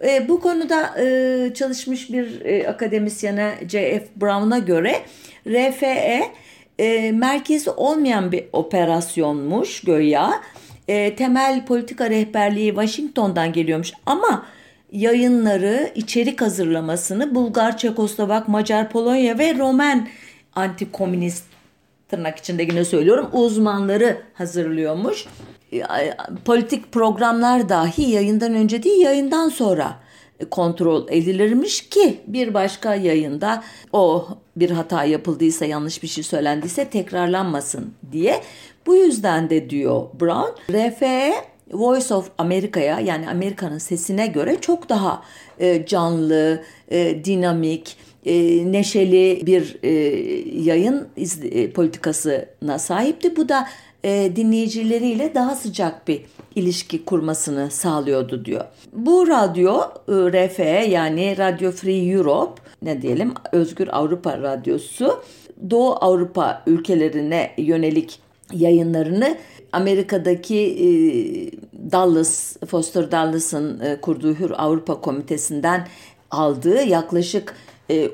E, 0.08 0.28
bu 0.28 0.39
konuda 0.39 1.04
e, 1.04 1.54
çalışmış 1.54 2.12
bir 2.12 2.41
e, 2.45 2.67
akademisyene 2.67 3.54
J.F. 3.67 4.06
Brown'a 4.15 4.60
göre 4.60 4.95
RFE 5.47 6.32
e, 6.79 7.11
merkezi 7.11 7.69
olmayan 7.69 8.31
bir 8.31 8.43
operasyonmuş 8.53 9.81
göya. 9.81 10.41
E, 10.87 11.15
temel 11.15 11.65
politika 11.65 12.09
rehberliği 12.09 12.69
Washington'dan 12.69 13.53
geliyormuş 13.53 13.93
ama 14.05 14.45
yayınları, 14.91 15.91
içerik 15.95 16.41
hazırlamasını 16.41 17.35
Bulgar, 17.35 17.77
Çekoslovak, 17.77 18.47
Macar, 18.47 18.89
Polonya 18.89 19.39
ve 19.39 19.57
Romen 19.57 20.07
antikomünist 20.55 21.43
tırnak 22.09 22.37
içinde 22.37 22.63
yine 22.63 22.85
söylüyorum 22.85 23.29
uzmanları 23.33 24.21
hazırlıyormuş. 24.33 25.25
E, 25.73 25.83
politik 26.45 26.91
programlar 26.91 27.69
dahi 27.69 28.09
yayından 28.09 28.53
önce 28.53 28.83
değil 28.83 29.01
yayından 29.01 29.49
sonra 29.49 29.95
kontrol 30.51 31.07
edilirmiş 31.09 31.89
ki 31.89 32.21
bir 32.27 32.53
başka 32.53 32.95
yayında 32.95 33.63
o 33.93 34.27
bir 34.60 34.72
hata 34.72 35.04
yapıldıysa 35.04 35.65
yanlış 35.65 36.04
bir 36.04 36.08
şey 36.08 36.24
söylendiyse 36.24 36.89
tekrarlanmasın 36.89 37.93
diye. 38.12 38.41
Bu 38.86 38.95
yüzden 38.95 39.50
de 39.50 39.69
diyor 39.69 40.04
Brown 40.19 40.74
RFE 40.74 41.34
Voice 41.72 42.13
of 42.13 42.32
America'ya 42.38 43.00
yani 43.00 43.30
Amerika'nın 43.30 43.78
sesine 43.78 44.28
göre 44.28 44.62
çok 44.62 44.89
daha 44.89 45.24
e, 45.60 45.86
canlı, 45.86 46.63
e, 46.91 47.26
dinamik, 47.26 47.98
e, 48.26 48.34
neşeli 48.72 49.41
bir 49.45 49.78
e, 49.84 49.89
yayın 50.62 51.08
iz, 51.17 51.39
e, 51.45 51.72
politikasına 51.72 52.80
sahipti. 52.80 53.36
Bu 53.36 53.50
da 53.50 53.67
e, 54.04 54.32
dinleyicileriyle 54.36 55.36
daha 55.36 55.56
sıcak 55.56 56.08
bir 56.08 56.22
ilişki 56.56 57.06
kurmasını 57.06 57.72
sağlıyordu 57.72 58.45
diyor. 58.45 58.65
Bu 58.93 59.28
radyo 59.28 59.80
e, 60.08 60.12
RFE 60.12 60.86
yani 60.89 61.38
Radio 61.38 61.72
Free 61.72 62.12
Europe 62.12 62.62
ne 62.81 63.01
diyelim? 63.01 63.33
Özgür 63.51 63.87
Avrupa 63.91 64.37
Radyosu 64.37 65.21
Doğu 65.69 65.95
Avrupa 66.01 66.63
ülkelerine 66.67 67.51
yönelik 67.57 68.19
yayınlarını 68.53 69.37
Amerika'daki 69.71 70.57
e, 70.57 70.87
Dallas, 71.91 72.57
Foster 72.67 73.11
Dallas'ın 73.11 73.79
e, 73.79 74.01
kurduğu 74.01 74.33
Hür 74.33 74.51
Avrupa 74.57 75.01
Komitesi'nden 75.01 75.87
aldığı 76.31 76.83
yaklaşık 76.83 77.55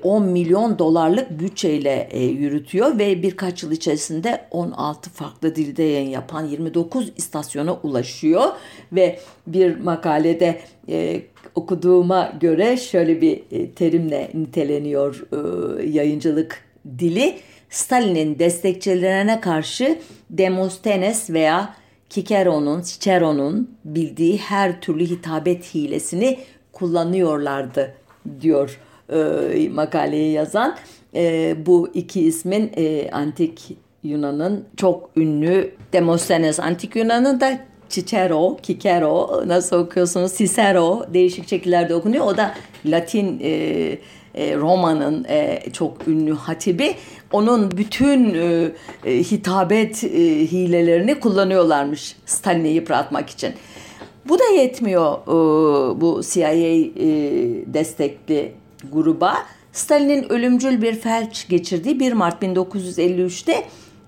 10 0.04 0.24
e, 0.24 0.26
milyon 0.26 0.80
dolarlık 0.80 1.40
bütçeyle 1.40 2.08
e, 2.12 2.24
yürütüyor 2.24 3.00
ve 3.00 3.24
birkaç 3.24 3.64
yıl 3.64 3.72
içerisinde 3.72 4.48
16 4.52 5.10
farklı 5.10 5.56
dilde 5.56 5.84
yayın 5.84 6.10
yapan 6.10 6.46
29 6.46 7.12
istasyona 7.18 7.74
ulaşıyor 7.74 8.44
ve 8.92 9.20
bir 9.48 9.80
makalede 9.80 10.60
e, 10.90 11.22
okuduğuma 11.56 12.34
göre 12.42 12.78
şöyle 12.78 13.22
bir 13.22 13.42
terimle 13.76 14.32
niteleniyor 14.34 15.28
yayıncılık 15.84 16.66
dili. 17.00 17.36
Stalin'in 17.70 18.40
destekçilerine 18.40 19.42
karşı 19.42 20.00
Demosthenes 20.30 21.30
veya 21.30 21.76
Kikero'nun, 22.10 22.82
Cicero'nun 22.82 23.78
bildiği 23.86 24.38
her 24.38 24.82
türlü 24.82 25.06
hitabet 25.06 25.76
hilesini 25.76 26.40
kullanıyorlardı 26.72 27.94
diyor 28.42 28.80
e, 29.10 29.70
makaleyi 29.70 30.32
yazan. 30.32 30.76
E, 31.16 31.56
bu 31.66 31.90
iki 31.94 32.22
ismin 32.22 32.72
e, 32.78 33.10
antik 33.12 33.78
Yunan'ın 34.04 34.66
çok 34.78 35.10
ünlü 35.16 35.72
Demosthenes 35.94 36.60
antik 36.60 36.96
Yunan'ın 36.96 37.40
da 37.40 37.60
Cicero, 37.90 38.58
Kikero 38.64 39.44
nasıl 39.48 39.78
okuyorsunuz? 39.78 40.34
Cicero 40.38 41.06
değişik 41.14 41.50
şekillerde 41.50 41.96
okunuyor. 41.96 42.26
O 42.26 42.38
da 42.38 42.54
Latin 42.86 43.40
e, 43.44 43.50
e, 44.36 44.56
Roma'nın 44.56 45.26
e, 45.30 45.60
çok 45.74 46.08
ünlü 46.08 46.34
hatibi. 46.34 46.96
Onun 47.32 47.72
bütün 47.72 48.34
e, 48.34 48.72
e, 49.06 49.24
hitabet 49.24 50.04
e, 50.04 50.08
hilelerini 50.52 51.20
kullanıyorlarmış 51.20 52.16
Stalin'i 52.26 52.70
yıpratmak 52.70 53.30
için. 53.30 53.54
Bu 54.30 54.40
da 54.40 54.44
yetmiyor 54.44 55.14
e, 55.14 56.02
bu 56.02 56.22
CIA 56.24 56.52
e, 56.52 56.84
destekli 57.74 58.52
gruba. 58.92 59.38
Stalin'in 59.72 60.32
ölümcül 60.32 60.82
bir 60.82 60.96
felç 60.96 61.48
geçirdiği 61.48 62.00
1 62.00 62.14
Mart 62.14 62.44
1953'te 62.44 63.64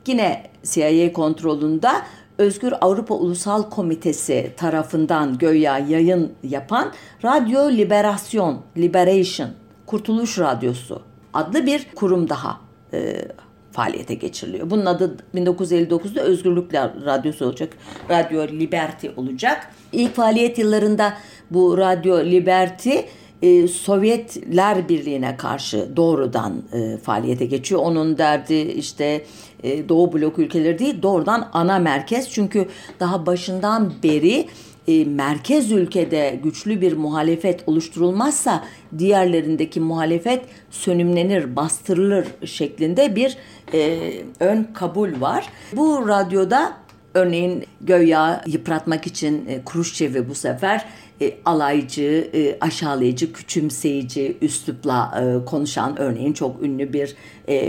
yine 0.08 0.44
CIA 0.64 1.14
kontrolünde 1.14 1.90
Özgür 2.38 2.74
Avrupa 2.82 3.16
Ulusal 3.16 3.70
Komitesi 3.70 4.52
tarafından 4.58 5.38
göya 5.38 5.78
yayın 5.78 6.32
yapan 6.44 6.92
Radyo 7.24 7.70
Liberasyon, 7.70 8.62
Liberation, 8.78 9.50
Kurtuluş 9.86 10.40
Radyosu 10.40 11.02
adlı 11.38 11.66
bir 11.66 11.88
kurum 11.96 12.30
daha 12.30 12.60
e, 12.94 13.28
faaliyete 13.72 14.14
geçiriliyor. 14.14 14.70
Bunun 14.70 14.86
adı 14.86 15.18
1959'da 15.36 16.22
Özgürlük 16.22 16.74
Radyosu 17.06 17.46
olacak. 17.46 17.74
Radyo 18.10 18.48
Liberty 18.48 19.08
olacak. 19.16 19.72
İlk 19.92 20.16
faaliyet 20.16 20.58
yıllarında 20.58 21.14
bu 21.52 21.78
Radyo 21.78 22.26
Liberty 22.26 22.96
e, 23.42 23.68
Sovyetler 23.68 24.90
Birliği'ne 24.90 25.38
karşı 25.38 25.90
doğrudan 25.96 26.64
e, 26.74 26.98
faaliyete 26.98 27.46
geçiyor. 27.46 27.82
Onun 27.82 28.18
derdi 28.18 28.56
işte 28.56 29.26
e, 29.64 29.90
Doğu 29.90 30.14
blok 30.14 30.40
ülkeleri 30.40 30.80
değil 30.80 31.02
doğrudan 31.02 31.50
ana 31.54 31.80
merkez. 31.80 32.30
Çünkü 32.30 32.68
daha 33.00 33.26
başından 33.26 33.94
beri 34.04 34.48
e, 34.88 35.06
merkez 35.06 35.72
ülkede 35.72 36.40
güçlü 36.44 36.82
bir 36.82 36.94
muhalefet 36.94 37.64
oluşturulmazsa 37.68 38.64
diğerlerindeki 38.98 39.80
muhalefet 39.80 40.46
sönümlenir, 40.72 41.56
bastırılır 41.56 42.28
şeklinde 42.46 43.16
bir 43.16 43.38
e, 43.74 44.00
ön 44.40 44.68
kabul 44.74 45.22
var. 45.22 45.50
Bu 45.74 46.08
radyoda 46.08 46.74
örneğin 47.14 47.66
göya 47.82 48.44
yıpratmak 48.48 49.08
için 49.08 49.46
e, 49.48 49.62
Kruşçev'i 49.66 50.30
bu 50.30 50.36
sefer 50.36 50.86
e, 51.22 51.34
alaycı, 51.46 52.30
e, 52.34 52.58
aşağılayıcı, 52.62 53.34
küçümseyici 53.34 54.38
üslupla 54.42 55.22
e, 55.22 55.46
konuşan 55.46 56.00
örneğin 56.00 56.34
çok 56.34 56.64
ünlü 56.64 56.94
bir 56.94 57.16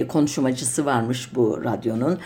konuşmacısı 0.08 0.84
varmış 0.84 1.30
bu 1.34 1.64
radyonun. 1.64 2.18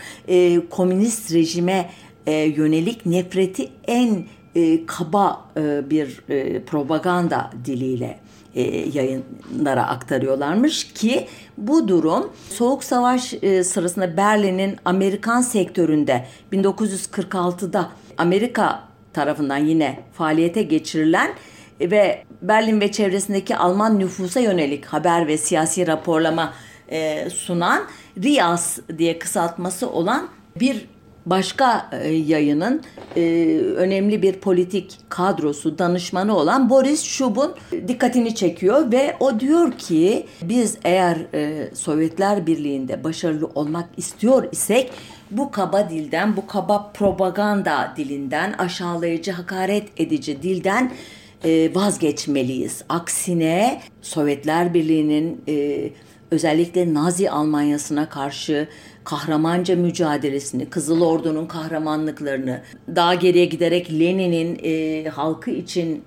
Komünist 0.69 1.33
rejime 1.33 1.89
yönelik 2.27 3.05
nefreti 3.05 3.69
en 3.87 4.23
kaba 4.85 5.45
bir 5.89 6.21
propaganda 6.65 7.51
diliyle 7.65 8.19
yayınlara 8.93 9.87
aktarıyorlarmış 9.87 10.93
ki 10.93 11.27
bu 11.57 11.87
durum 11.87 12.31
Soğuk 12.49 12.83
Savaş 12.83 13.21
sırasında 13.63 14.17
Berlin'in 14.17 14.75
Amerikan 14.85 15.41
sektöründe 15.41 16.25
1946'da 16.53 17.89
Amerika 18.17 18.92
tarafından 19.13 19.57
yine 19.57 19.99
faaliyete 20.13 20.63
geçirilen 20.63 21.33
ve 21.81 22.23
Berlin 22.41 22.81
ve 22.81 22.91
çevresindeki 22.91 23.57
Alman 23.57 23.99
nüfusa 23.99 24.39
yönelik 24.39 24.85
haber 24.85 25.27
ve 25.27 25.37
siyasi 25.37 25.87
raporlama 25.87 26.53
e, 26.91 27.29
sunan 27.29 27.83
RIAS 28.23 28.79
diye 28.97 29.19
kısaltması 29.19 29.89
olan 29.89 30.27
bir 30.59 30.87
başka 31.25 31.89
e, 31.91 32.09
yayının 32.09 32.81
e, 33.15 33.21
önemli 33.75 34.21
bir 34.21 34.33
politik 34.33 34.97
kadrosu 35.09 35.77
danışmanı 35.77 36.37
olan 36.37 36.69
Boris 36.69 37.03
Shub'un 37.03 37.53
dikkatini 37.87 38.35
çekiyor 38.35 38.91
ve 38.91 39.15
o 39.19 39.39
diyor 39.39 39.71
ki 39.71 40.25
biz 40.41 40.77
eğer 40.83 41.17
e, 41.33 41.69
Sovyetler 41.75 42.47
Birliği'nde 42.47 43.03
başarılı 43.03 43.49
olmak 43.55 43.89
istiyor 43.97 44.47
isek 44.51 44.91
bu 45.31 45.51
kaba 45.51 45.89
dilden, 45.89 46.37
bu 46.37 46.47
kaba 46.47 46.91
propaganda 46.93 47.93
dilinden, 47.97 48.53
aşağılayıcı, 48.53 49.31
hakaret 49.31 49.89
edici 49.97 50.43
dilden 50.43 50.91
vazgeçmeliyiz. 51.75 52.83
Aksine 52.89 53.81
Sovyetler 54.01 54.73
Birliği'nin 54.73 55.41
özellikle 56.31 56.93
Nazi 56.93 57.31
Almanyası'na 57.31 58.09
karşı 58.09 58.67
kahramanca 59.03 59.75
mücadelesini, 59.75 60.69
Kızıl 60.69 61.01
Ordu'nun 61.01 61.45
kahramanlıklarını, 61.45 62.61
daha 62.95 63.13
geriye 63.13 63.45
giderek 63.45 63.91
Lenin'in 63.91 64.59
e, 64.63 65.09
halkı 65.09 65.51
için 65.51 66.03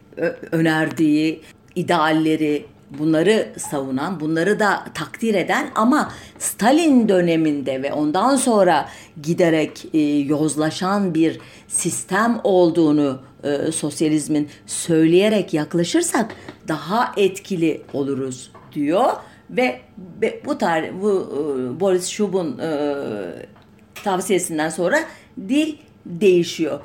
önerdiği 0.52 1.40
idealleri, 1.74 2.66
bunları 2.98 3.48
savunan, 3.59 4.20
bunları 4.20 4.61
da 4.61 4.85
takdir 4.94 5.35
eden 5.35 5.70
ama 5.74 6.12
Stalin 6.38 7.09
döneminde 7.09 7.82
ve 7.82 7.92
ondan 7.92 8.37
sonra 8.37 8.88
giderek 9.22 9.85
e, 9.94 9.98
yozlaşan 10.00 11.14
bir 11.14 11.40
sistem 11.68 12.40
olduğunu 12.44 13.20
e, 13.44 13.72
sosyalizmin 13.72 14.48
söyleyerek 14.66 15.54
yaklaşırsak 15.54 16.35
daha 16.68 17.12
etkili 17.16 17.82
oluruz 17.92 18.50
diyor 18.72 19.12
ve, 19.50 19.80
bu 20.44 20.59
tarih 20.59 20.90
bu 21.02 21.11
e, 21.11 21.80
Boris 21.80 22.09
Schub'un 22.09 22.59
e, 22.59 22.94
tavsiyesinden 24.04 24.68
sonra 24.68 24.98
dil 25.48 25.76
değişiyor. 26.06 26.80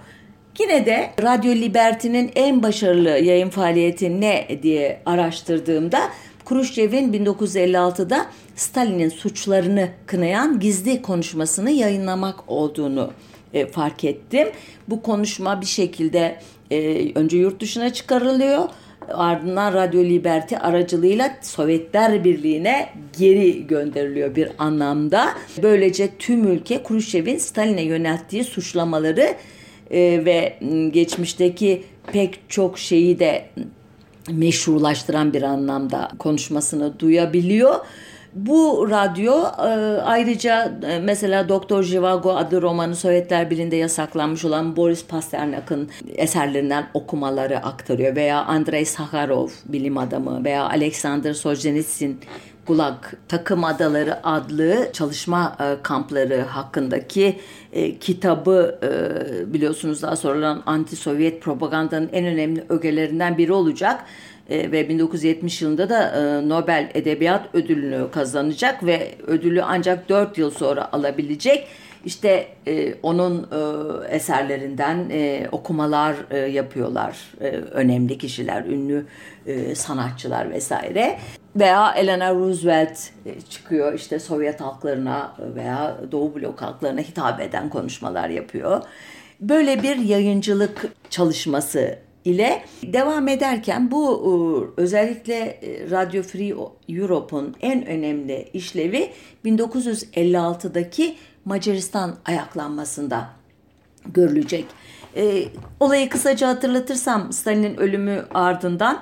Yine 0.59 0.85
de 0.85 1.11
Radyo 1.21 1.51
Liberty'nin 1.51 2.31
en 2.35 2.63
başarılı 2.63 3.09
yayın 3.09 3.49
faaliyeti 3.49 4.21
ne 4.21 4.59
diye 4.63 5.01
araştırdığımda 5.05 5.99
Khrushchev'in 6.45 7.13
1956'da 7.13 8.25
Stalin'in 8.55 9.09
suçlarını 9.09 9.89
kınayan 10.05 10.59
gizli 10.59 11.01
konuşmasını 11.01 11.71
yayınlamak 11.71 12.43
olduğunu 12.47 13.11
e, 13.53 13.67
fark 13.67 14.03
ettim. 14.03 14.47
Bu 14.87 15.01
konuşma 15.01 15.61
bir 15.61 15.65
şekilde 15.65 16.39
e, 16.71 17.11
önce 17.15 17.37
yurt 17.37 17.61
dışına 17.61 17.93
çıkarılıyor 17.93 18.69
ardından 19.13 19.73
Radyo 19.73 20.03
Liberty 20.03 20.55
aracılığıyla 20.59 21.37
Sovyetler 21.41 22.23
Birliği'ne 22.23 22.89
geri 23.19 23.67
gönderiliyor 23.67 24.35
bir 24.35 24.49
anlamda. 24.57 25.29
Böylece 25.63 26.09
tüm 26.19 26.47
ülke 26.47 26.83
Khrushchev'in 26.83 27.37
Stalin'e 27.37 27.81
yönelttiği 27.81 28.43
suçlamaları 28.43 29.35
e, 29.91 30.25
ve 30.25 30.57
geçmişteki 30.91 31.83
pek 32.13 32.39
çok 32.49 32.79
şeyi 32.79 33.19
de 33.19 33.45
meşrulaştıran 34.31 35.33
bir 35.33 35.41
anlamda 35.41 36.11
konuşmasını 36.19 36.99
duyabiliyor. 36.99 37.75
Bu 38.33 38.87
radyo 38.89 39.33
e, 39.57 40.01
ayrıca 40.01 40.79
e, 40.83 40.99
mesela 40.99 41.49
Doktor 41.49 41.83
Jivago 41.83 42.35
adlı 42.35 42.61
romanı 42.61 42.95
Sovyetler 42.95 43.49
Birliği'nde 43.49 43.75
yasaklanmış 43.75 44.45
olan 44.45 44.75
Boris 44.75 45.05
Pasternak'ın 45.05 45.89
eserlerinden 46.15 46.87
okumaları 46.93 47.57
aktarıyor 47.57 48.15
veya 48.15 48.45
Andrei 48.45 48.85
Sakharov 48.85 49.47
bilim 49.65 49.97
adamı 49.97 50.43
veya 50.43 50.69
Alexander 50.69 51.33
Solzhenitsyn 51.33 52.15
Gulag 52.67 52.95
Takım 53.27 53.63
Adaları 53.63 54.27
adlı 54.27 54.89
çalışma 54.93 55.57
e, 55.59 55.81
kampları 55.83 56.41
hakkındaki 56.41 57.39
e, 57.73 57.99
kitabı 57.99 58.79
e, 58.83 59.53
biliyorsunuz 59.53 60.01
daha 60.01 60.15
sonradan 60.15 60.63
anti-Sovyet 60.65 61.39
propagandanın 61.39 62.09
en 62.13 62.25
önemli 62.25 62.65
ögelerinden 62.69 63.37
biri 63.37 63.53
olacak. 63.53 64.05
E, 64.51 64.71
ve 64.71 64.89
1970 64.89 65.61
yılında 65.61 65.89
da 65.89 66.09
e, 66.09 66.49
Nobel 66.49 66.91
Edebiyat 66.93 67.55
Ödülünü 67.55 68.11
kazanacak 68.11 68.85
ve 68.85 69.11
ödülü 69.27 69.63
ancak 69.63 70.09
4 70.09 70.37
yıl 70.37 70.51
sonra 70.51 70.91
alabilecek. 70.91 71.67
İşte 72.05 72.47
e, 72.67 72.93
onun 73.03 73.47
e, 73.51 74.15
eserlerinden 74.15 75.09
e, 75.11 75.47
okumalar 75.51 76.15
e, 76.31 76.37
yapıyorlar 76.37 77.17
e, 77.41 77.47
önemli 77.51 78.17
kişiler, 78.17 78.65
ünlü 78.65 79.05
e, 79.45 79.75
sanatçılar 79.75 80.51
vesaire. 80.51 81.19
Veya 81.55 81.93
Eleanor 81.97 82.39
Roosevelt 82.39 82.99
e, 83.25 83.41
çıkıyor 83.41 83.93
işte 83.93 84.19
Sovyet 84.19 84.61
halklarına 84.61 85.35
veya 85.55 85.97
Doğu 86.11 86.35
blok 86.35 86.61
halklarına 86.61 87.01
hitap 87.01 87.39
eden 87.39 87.69
konuşmalar 87.69 88.29
yapıyor. 88.29 88.81
Böyle 89.39 89.83
bir 89.83 89.95
yayıncılık 89.95 90.87
çalışması 91.09 91.97
ile 92.25 92.63
devam 92.83 93.27
ederken 93.27 93.91
bu 93.91 94.11
e, 94.77 94.81
özellikle 94.81 95.35
e, 95.35 95.89
Radio 95.89 96.23
Free 96.23 96.53
Europe'un 96.89 97.55
en 97.61 97.85
önemli 97.85 98.49
işlevi 98.53 99.09
1956'daki 99.45 101.15
Macaristan 101.45 102.15
ayaklanmasında 102.25 103.29
görülecek. 104.13 104.65
E, 105.15 105.43
olayı 105.79 106.09
kısaca 106.09 106.47
hatırlatırsam 106.47 107.33
Stalin'in 107.33 107.77
ölümü 107.77 108.25
ardından 108.33 109.01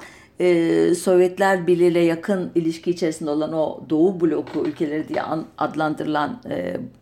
Sovyetler 0.95 1.67
Birliği 1.67 1.88
ile 1.88 1.99
yakın 1.99 2.51
ilişki 2.55 2.91
içerisinde 2.91 3.29
olan 3.29 3.53
o 3.53 3.84
Doğu 3.89 4.21
bloku 4.21 4.65
ülkeleri 4.65 5.08
diye 5.08 5.21
adlandırılan 5.58 6.41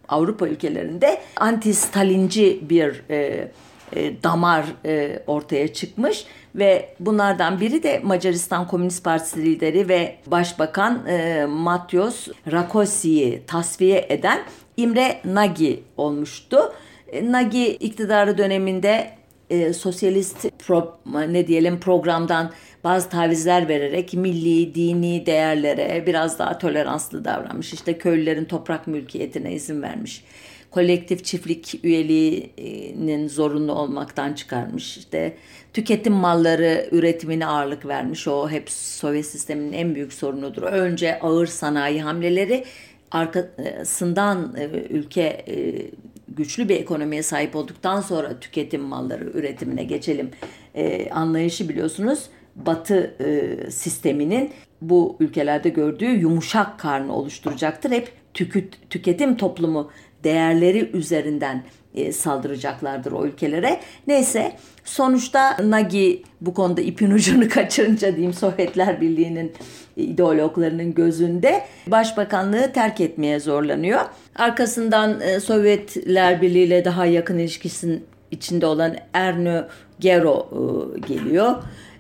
Avrupa 0.10 0.48
ülkelerinde 0.48 1.22
anti-Stalinci 1.36 2.70
bir 2.70 3.04
e, 3.10 3.52
e, 3.96 4.24
damar 4.24 4.66
e, 4.86 5.24
ortaya 5.28 5.74
çıkmış 5.74 6.26
ve 6.56 6.90
bunlardan 7.00 7.60
biri 7.60 7.84
de 7.84 8.00
Macaristan 8.04 8.68
Komünist 8.68 9.04
Partisi 9.04 9.46
lideri 9.46 9.90
ve 9.90 10.16
Başbakan 10.26 11.08
e, 11.08 11.46
Matyos 11.46 12.28
Rakosi'yi 12.52 13.42
tasfiye 13.48 14.06
eden 14.10 14.40
İmre 14.78 15.22
Nagy 15.26 15.80
olmuştu. 15.98 16.58
Nagy 17.24 17.68
iktidarı 17.72 18.38
döneminde 18.38 19.18
sosyalist 19.74 20.60
pro, 20.60 21.00
ne 21.30 21.48
diyelim 21.48 21.80
programdan 21.80 22.52
bazı 22.84 23.10
tavizler 23.10 23.68
vererek 23.68 24.14
milli, 24.14 24.76
dini 24.76 25.26
değerlere 25.26 26.04
biraz 26.08 26.40
daha 26.40 26.58
toleranslı 26.58 27.26
davranmış. 27.26 27.74
İşte 27.74 27.98
köylülerin 27.98 28.46
toprak 28.46 28.88
mülkiyetine 28.88 29.54
izin 29.54 29.82
vermiş. 29.82 30.24
Kolektif 30.72 31.24
çiftlik 31.24 31.80
üyeliğinin 31.84 33.28
zorunlu 33.28 33.74
olmaktan 33.74 34.34
çıkarmış. 34.34 34.98
İşte 34.98 35.38
tüketim 35.74 36.14
malları 36.14 36.90
üretimine 36.92 37.46
ağırlık 37.46 37.86
vermiş. 37.86 38.28
O 38.28 38.50
hep 38.50 38.70
Sovyet 38.70 39.26
sisteminin 39.26 39.74
en 39.74 39.96
büyük 39.96 40.14
sorunudur. 40.14 40.64
Önce 40.64 41.20
ağır 41.20 41.48
sanayi 41.48 42.02
hamleleri 42.02 42.66
arkasından 43.12 44.56
e, 44.58 44.66
ülke 44.90 45.22
e, 45.22 45.86
güçlü 46.28 46.70
bir 46.70 46.76
ekonomiye 46.76 47.24
sahip 47.24 47.56
olduktan 47.56 48.02
sonra 48.02 48.40
tüketim 48.40 48.82
malları 48.82 49.24
üretimine 49.24 49.84
geçelim 49.84 50.32
e, 50.76 51.10
anlayışı 51.10 51.70
biliyorsunuz. 51.70 52.30
Batı 52.56 53.16
sisteminin 53.70 54.52
bu 54.82 55.18
ülkelerde 55.20 55.70
gördüğü 55.70 56.20
yumuşak 56.20 56.80
karnı 56.80 57.14
oluşturacaktır. 57.16 57.92
Hep 57.92 58.12
tüküt, 58.34 58.78
tüketim 58.90 59.38
toplumu 59.38 59.92
değerleri 60.24 60.90
üzerinden 60.94 61.64
e, 61.96 62.12
saldıracaklardır 62.12 63.12
o 63.12 63.26
ülkelere. 63.26 63.80
Neyse 64.08 64.52
sonuçta 64.84 65.58
Nagi 65.64 66.24
bu 66.42 66.54
konuda 66.54 66.82
ipin 66.82 67.12
ucunu 67.12 67.50
kaçırınca 67.50 68.12
diyeyim 68.12 68.34
Sovyetler 68.34 69.02
Birliği'nin 69.02 69.54
ideologlarının 69.98 70.94
gözünde 70.94 71.64
başbakanlığı 71.88 72.74
terk 72.74 73.02
etmeye 73.02 73.40
zorlanıyor. 73.40 74.02
Arkasından 74.36 75.22
e, 75.22 75.40
Sovyetler 75.40 76.42
Birliği 76.42 76.64
ile 76.64 76.86
daha 76.86 77.06
yakın 77.06 77.38
ilişkisinin 77.38 78.06
içinde 78.32 78.66
olan 78.66 78.96
Erno 79.14 79.64
Gero 80.00 80.50
e, 80.52 81.00
geliyor. 81.00 81.56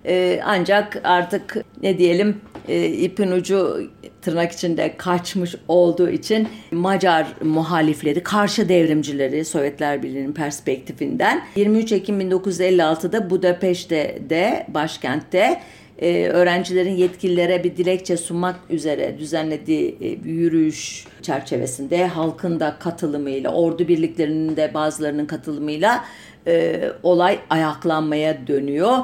E, 0.05 0.39
ancak 0.45 1.01
artık 1.03 1.57
ne 1.81 1.97
diyelim 1.97 2.41
e, 2.67 2.87
ipin 2.87 3.31
ucu 3.31 3.89
tırnak 4.21 4.51
içinde 4.51 4.97
kaçmış 4.97 5.55
olduğu 5.67 6.09
için 6.09 6.47
Macar 6.71 7.27
muhalifleri, 7.41 8.23
karşı 8.23 8.69
devrimcileri 8.69 9.45
Sovyetler 9.45 10.03
Birliği'nin 10.03 10.33
perspektifinden 10.33 11.41
23 11.55 11.91
Ekim 11.91 12.21
1956'da 12.21 13.29
Budapeşte 13.29 14.17
de 14.29 14.65
başkentte 14.67 15.61
e, 16.01 16.27
öğrencilerin 16.27 16.95
yetkililere 16.95 17.63
bir 17.63 17.77
dilekçe 17.77 18.17
sunmak 18.17 18.55
üzere 18.69 19.19
düzenlediği 19.19 19.97
e, 20.01 20.29
yürüyüş 20.29 21.05
çerçevesinde 21.21 22.07
halkın 22.07 22.59
da 22.59 22.75
katılımıyla, 22.79 23.53
ordu 23.53 23.87
birliklerinin 23.87 24.55
de 24.55 24.73
bazılarının 24.73 25.25
katılımıyla 25.25 26.05
e, 26.47 26.81
olay 27.03 27.39
ayaklanmaya 27.49 28.47
dönüyor. 28.47 28.97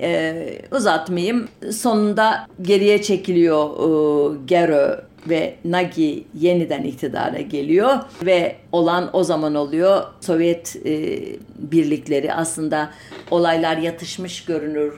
E, 0.00 0.58
uzatmayayım. 0.72 1.48
Sonunda 1.72 2.46
geriye 2.62 3.02
çekiliyor 3.02 3.66
e, 3.66 4.38
Gero 4.46 5.00
ve 5.28 5.54
Nagy 5.64 6.22
yeniden 6.34 6.82
iktidara 6.82 7.40
geliyor 7.40 7.96
ve 8.24 8.56
olan 8.72 9.10
o 9.12 9.24
zaman 9.24 9.54
oluyor. 9.54 10.02
Sovyet 10.20 10.76
e, 10.84 11.22
birlikleri 11.58 12.32
aslında 12.32 12.90
olaylar 13.30 13.76
yatışmış 13.76 14.44
görünür 14.44 14.92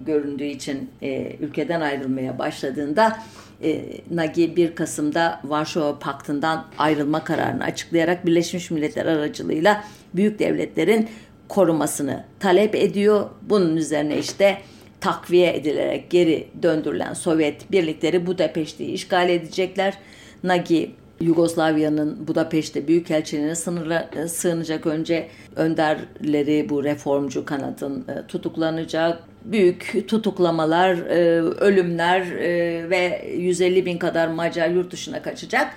göründüğü 0.00 0.44
için 0.44 0.90
e, 1.02 1.36
ülkeden 1.40 1.80
ayrılmaya 1.80 2.38
başladığında 2.38 3.18
e, 3.62 3.82
Nagy 4.10 4.56
1 4.56 4.74
Kasım'da 4.74 5.40
Varşova 5.44 5.98
Paktı'ndan 5.98 6.66
ayrılma 6.78 7.24
kararını 7.24 7.64
açıklayarak 7.64 8.26
Birleşmiş 8.26 8.70
Milletler 8.70 9.06
aracılığıyla 9.06 9.84
büyük 10.14 10.38
devletlerin 10.38 11.08
korumasını 11.48 12.24
talep 12.40 12.74
ediyor. 12.74 13.26
Bunun 13.42 13.76
üzerine 13.76 14.18
işte 14.18 14.58
takviye 15.00 15.56
edilerek 15.56 16.10
geri 16.10 16.48
döndürülen 16.62 17.14
Sovyet 17.14 17.72
birlikleri 17.72 18.26
Budapeşte'yi 18.26 18.90
işgal 18.90 19.28
edecekler. 19.28 19.94
Nagy 20.44 20.86
Yugoslavya'nın 21.20 22.28
Budapeşte 22.28 22.88
Büyükelçiliğine 22.88 23.54
sınırla, 23.54 24.10
sığınacak 24.28 24.86
önce 24.86 25.28
önderleri 25.56 26.68
bu 26.68 26.84
reformcu 26.84 27.44
kanadın 27.44 28.04
e, 28.08 28.26
tutuklanacak. 28.26 29.22
Büyük 29.44 30.04
tutuklamalar, 30.08 30.94
e, 30.96 31.40
ölümler 31.40 32.20
e, 32.20 32.90
ve 32.90 33.32
150 33.36 33.86
bin 33.86 33.98
kadar 33.98 34.28
Macar 34.28 34.68
yurt 34.68 34.92
dışına 34.92 35.22
kaçacak. 35.22 35.74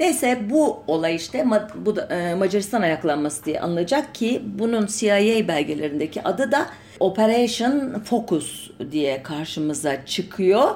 Neyse 0.00 0.42
bu 0.50 0.82
olay 0.86 1.16
işte 1.16 1.46
bu 1.86 1.96
da, 1.96 2.02
e, 2.02 2.34
Macaristan 2.34 2.82
ayaklanması 2.82 3.44
diye 3.44 3.60
anılacak 3.60 4.14
ki 4.14 4.42
bunun 4.58 4.86
CIA 4.86 5.48
belgelerindeki 5.48 6.22
adı 6.22 6.52
da 6.52 6.66
Operation 7.00 8.00
Focus 8.04 8.70
diye 8.92 9.22
karşımıza 9.22 10.06
çıkıyor. 10.06 10.70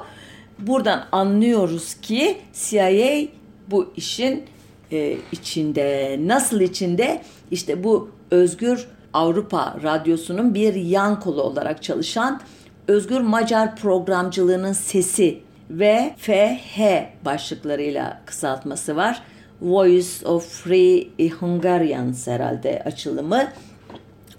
Buradan 0.59 1.05
anlıyoruz 1.11 1.93
ki 1.93 2.37
CIA 2.53 3.27
bu 3.67 3.93
işin 3.95 4.43
e, 4.91 5.17
içinde. 5.31 6.17
Nasıl 6.19 6.61
içinde? 6.61 7.21
İşte 7.51 7.83
bu 7.83 8.09
Özgür 8.31 8.87
Avrupa 9.13 9.77
Radyosu'nun 9.83 10.53
bir 10.53 10.73
yan 10.73 11.19
kolu 11.19 11.41
olarak 11.41 11.83
çalışan 11.83 12.41
Özgür 12.87 13.21
Macar 13.21 13.75
programcılığının 13.75 14.73
sesi 14.73 15.44
ve 15.69 16.13
FH 16.17 16.79
başlıklarıyla 17.25 18.21
kısaltması 18.25 18.95
var. 18.95 19.21
Voice 19.61 20.27
of 20.27 20.47
Free 20.47 21.07
Hungarians 21.39 22.27
herhalde 22.27 22.83
açılımı. 22.85 23.47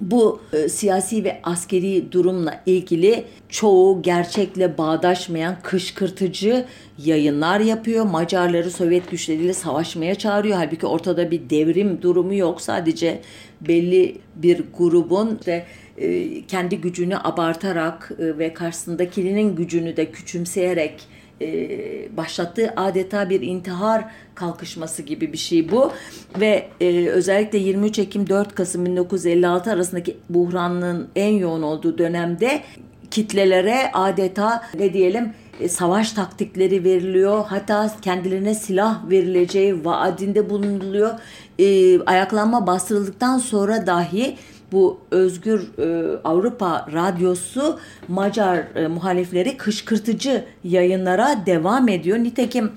Bu 0.01 0.41
e, 0.53 0.69
siyasi 0.69 1.25
ve 1.25 1.41
askeri 1.43 2.13
durumla 2.13 2.63
ilgili 2.67 3.25
çoğu 3.49 4.03
gerçekle 4.03 4.79
bağdaşmayan 4.79 5.57
kışkırtıcı 5.63 6.65
yayınlar 6.99 7.61
yapıyor. 7.61 8.05
Macarları 8.05 8.71
Sovyet 8.71 9.11
güçleriyle 9.11 9.55
savaşmaya 9.55 10.15
çağırıyor. 10.15 10.57
Halbuki 10.57 10.87
ortada 10.87 11.31
bir 11.31 11.51
devrim 11.51 12.03
durumu 12.03 12.35
yok. 12.35 12.61
Sadece 12.61 13.21
belli 13.61 14.19
bir 14.35 14.65
grubun 14.79 15.37
işte 15.41 15.67
e, 15.99 16.47
kendi 16.47 16.81
gücünü 16.81 17.17
abartarak 17.17 18.13
e, 18.19 18.39
ve 18.39 18.55
karşısındakinin 18.55 19.57
gücünü 19.57 19.97
de 19.97 20.11
küçümseyerek 20.11 21.09
e, 21.41 22.17
başlattığı 22.17 22.73
adeta 22.77 23.31
bir 23.31 23.41
intihar 23.41 24.05
kalkışması 24.35 25.03
gibi 25.03 25.33
bir 25.33 25.39
şey 25.39 25.71
bu 25.71 25.93
ve 26.41 26.69
e, 26.81 27.09
özellikle 27.09 27.59
23 27.59 27.99
Ekim 27.99 28.29
4 28.29 28.55
Kasım 28.55 28.87
1956 28.87 29.73
arasındaki 29.73 30.17
buhranın 30.31 31.09
en 31.17 31.33
yoğun 31.33 31.63
olduğu 31.63 31.99
dönemde 31.99 32.63
kitlelere 33.11 33.91
adeta 33.93 34.63
ne 34.79 34.93
diyelim 34.93 35.33
e, 35.61 35.69
savaş 35.69 36.13
taktikleri 36.13 36.85
veriliyor. 36.85 37.45
Hatta 37.49 37.97
kendilerine 38.03 38.55
silah 38.55 39.11
verileceği 39.11 39.85
vaadinde 39.85 40.51
bulunuluyor. 40.51 41.11
E, 41.59 42.01
ayaklanma 42.01 42.67
bastırıldıktan 42.67 43.39
sonra 43.39 43.87
dahi 43.87 44.37
bu 44.77 44.99
Özgür 45.11 45.61
e, 45.79 46.17
Avrupa 46.25 46.87
Radyosu 46.93 47.79
Macar 48.09 48.77
e, 48.77 48.87
muhalifleri 48.87 49.57
kışkırtıcı 49.57 50.45
yayınlara 50.65 51.47
devam 51.47 51.89
ediyor. 51.89 52.19
Nitekim 52.19 52.73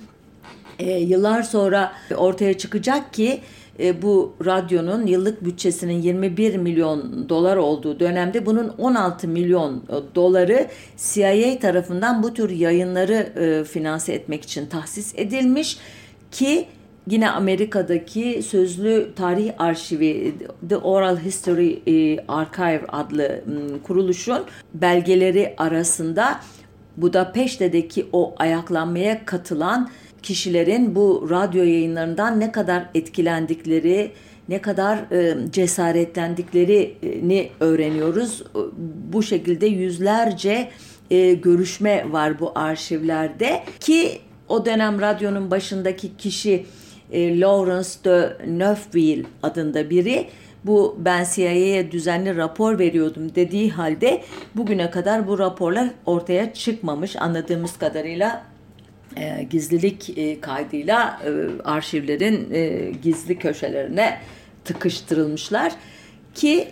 e, 0.80 0.92
yıllar 0.92 1.44
sonra 1.44 1.92
ortaya 2.18 2.58
çıkacak 2.58 3.14
ki 3.14 3.42
e, 3.80 4.02
bu 4.02 4.34
radyonun 4.46 5.08
yıllık 5.08 5.46
bütçesinin 5.46 6.02
21 6.02 6.56
milyon 6.56 7.30
dolar 7.30 7.58
olduğu 7.58 8.00
dönemde 8.00 8.46
bunun 8.46 8.70
16 8.78 9.28
milyon 9.28 9.78
e, 9.78 10.16
doları 10.16 10.68
CIA 10.98 11.60
tarafından 11.60 12.24
bu 12.24 12.34
tür 12.34 12.50
yayınları 12.50 13.14
e, 13.14 13.64
finanse 13.64 14.14
etmek 14.14 14.44
için 14.44 14.66
tahsis 14.66 15.14
edilmiş 15.16 15.78
ki 16.32 16.66
yine 17.12 17.30
Amerika'daki 17.30 18.44
sözlü 18.44 19.10
tarih 19.16 19.52
arşivi 19.58 20.36
The 20.70 20.78
Oral 20.78 21.18
History 21.18 21.80
Archive 22.28 22.86
adlı 22.88 23.42
kuruluşun 23.84 24.40
belgeleri 24.74 25.54
arasında 25.58 26.40
Budapeşte'deki 26.98 28.06
o 28.14 28.36
ayaklanmaya 28.38 29.26
katılan 29.26 29.90
kişilerin 30.24 30.96
bu 30.96 31.28
radyo 31.30 31.64
yayınlarından 31.64 32.40
ne 32.40 32.52
kadar 32.52 32.86
etkilendikleri, 32.96 34.12
ne 34.50 34.62
kadar 34.62 34.98
e, 35.12 35.52
cesaretlendiklerini 35.52 37.50
öğreniyoruz. 37.60 38.44
Bu 39.14 39.24
şekilde 39.24 39.66
yüzlerce 39.66 40.70
e, 41.12 41.34
görüşme 41.34 42.12
var 42.12 42.40
bu 42.40 42.52
arşivlerde 42.56 43.64
ki 43.80 44.20
o 44.48 44.66
dönem 44.66 45.02
radyonun 45.02 45.52
başındaki 45.52 46.18
kişi 46.18 46.66
e, 47.12 47.40
Lawrence 47.40 47.90
de 48.04 48.38
Neufville 48.48 49.26
adında 49.44 49.90
biri. 49.90 50.28
Bu 50.64 50.98
ben 51.00 51.26
CIA'ye 51.34 51.92
düzenli 51.92 52.36
rapor 52.36 52.80
veriyordum 52.80 53.36
dediği 53.36 53.72
halde 53.72 54.22
bugüne 54.56 54.90
kadar 54.90 55.28
bu 55.28 55.40
raporlar 55.40 55.90
ortaya 56.06 56.54
çıkmamış. 56.54 57.16
Anladığımız 57.16 57.78
kadarıyla 57.78 58.44
e, 59.18 59.44
gizlilik 59.50 60.18
e, 60.18 60.42
kaydıyla 60.42 61.22
e, 61.26 61.30
arşivlerin 61.64 62.54
e, 62.54 62.92
gizli 63.04 63.40
köşelerine 63.40 64.18
tıkıştırılmışlar. 64.66 65.74
Ki 66.36 66.68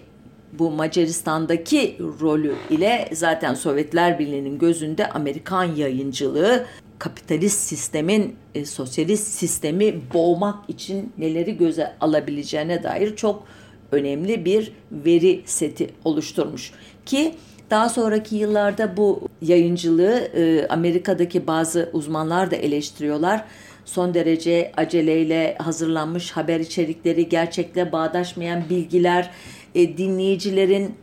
bu 0.53 0.71
Macaristan'daki 0.71 1.97
rolü 2.21 2.55
ile 2.69 3.09
zaten 3.13 3.53
Sovyetler 3.53 4.19
Birliği'nin 4.19 4.59
gözünde 4.59 5.09
Amerikan 5.09 5.63
yayıncılığı 5.63 6.65
kapitalist 6.99 7.59
sistemin 7.59 8.35
e, 8.55 8.65
sosyalist 8.65 9.27
sistemi 9.27 9.95
boğmak 10.13 10.69
için 10.69 11.13
neleri 11.17 11.57
göze 11.57 11.95
alabileceğine 12.01 12.83
dair 12.83 13.15
çok 13.15 13.43
önemli 13.91 14.45
bir 14.45 14.71
veri 14.91 15.41
seti 15.45 15.89
oluşturmuş 16.03 16.71
ki 17.05 17.33
daha 17.69 17.89
sonraki 17.89 18.35
yıllarda 18.35 18.97
bu 18.97 19.27
yayıncılığı 19.41 20.29
e, 20.35 20.67
Amerika'daki 20.67 21.47
bazı 21.47 21.89
uzmanlar 21.93 22.51
da 22.51 22.55
eleştiriyorlar. 22.55 23.45
Son 23.85 24.13
derece 24.13 24.71
aceleyle 24.77 25.55
hazırlanmış 25.59 26.31
haber 26.31 26.59
içerikleri, 26.59 27.29
gerçekle 27.29 27.91
bağdaşmayan 27.91 28.63
bilgiler, 28.69 29.31
e, 29.75 29.97
dinleyicilerin 29.97 30.95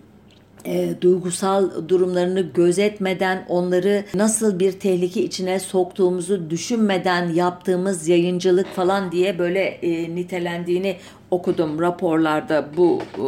e, 0.65 0.95
duygusal 1.01 1.89
durumlarını 1.89 2.41
gözetmeden 2.41 3.47
onları 3.49 4.05
nasıl 4.15 4.59
bir 4.59 4.73
tehlike 4.73 5.23
içine 5.23 5.61
soktuğumuzu 5.61 6.51
düşünmeden 6.51 7.29
yaptığımız 7.29 8.09
yayıncılık 8.09 8.67
falan 8.67 9.13
diye 9.13 9.39
böyle 9.39 9.61
e, 9.61 10.15
nitelendiğini 10.15 10.97
okudum 11.31 11.81
raporlarda 11.81 12.67
bu 12.77 13.03
e, 13.15 13.25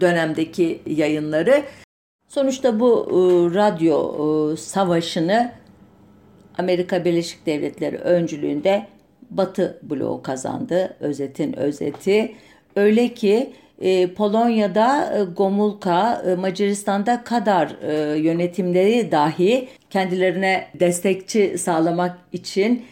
dönemdeki 0.00 0.80
yayınları. 0.86 1.62
Sonuçta 2.28 2.80
bu 2.80 3.06
e, 3.10 3.14
radyo 3.54 4.14
e, 4.52 4.56
savaşını 4.56 5.52
Amerika 6.58 7.04
Birleşik 7.04 7.46
Devletleri 7.46 7.96
öncülüğünde 7.96 8.86
Batı 9.30 9.80
bloğu 9.82 10.22
kazandı. 10.22 10.96
Özetin 11.00 11.58
özeti. 11.58 12.34
Öyle 12.76 13.14
ki 13.14 13.52
e, 13.84 14.14
Polonya'da 14.14 15.18
Gomulka, 15.36 16.22
Macaristan'da 16.38 17.24
Kadar 17.24 17.68
yönetimleri 18.16 19.12
dahi 19.12 19.68
kendilerine 19.90 20.66
destekçi 20.80 21.58
sağlamak 21.58 22.18
için 22.32 22.84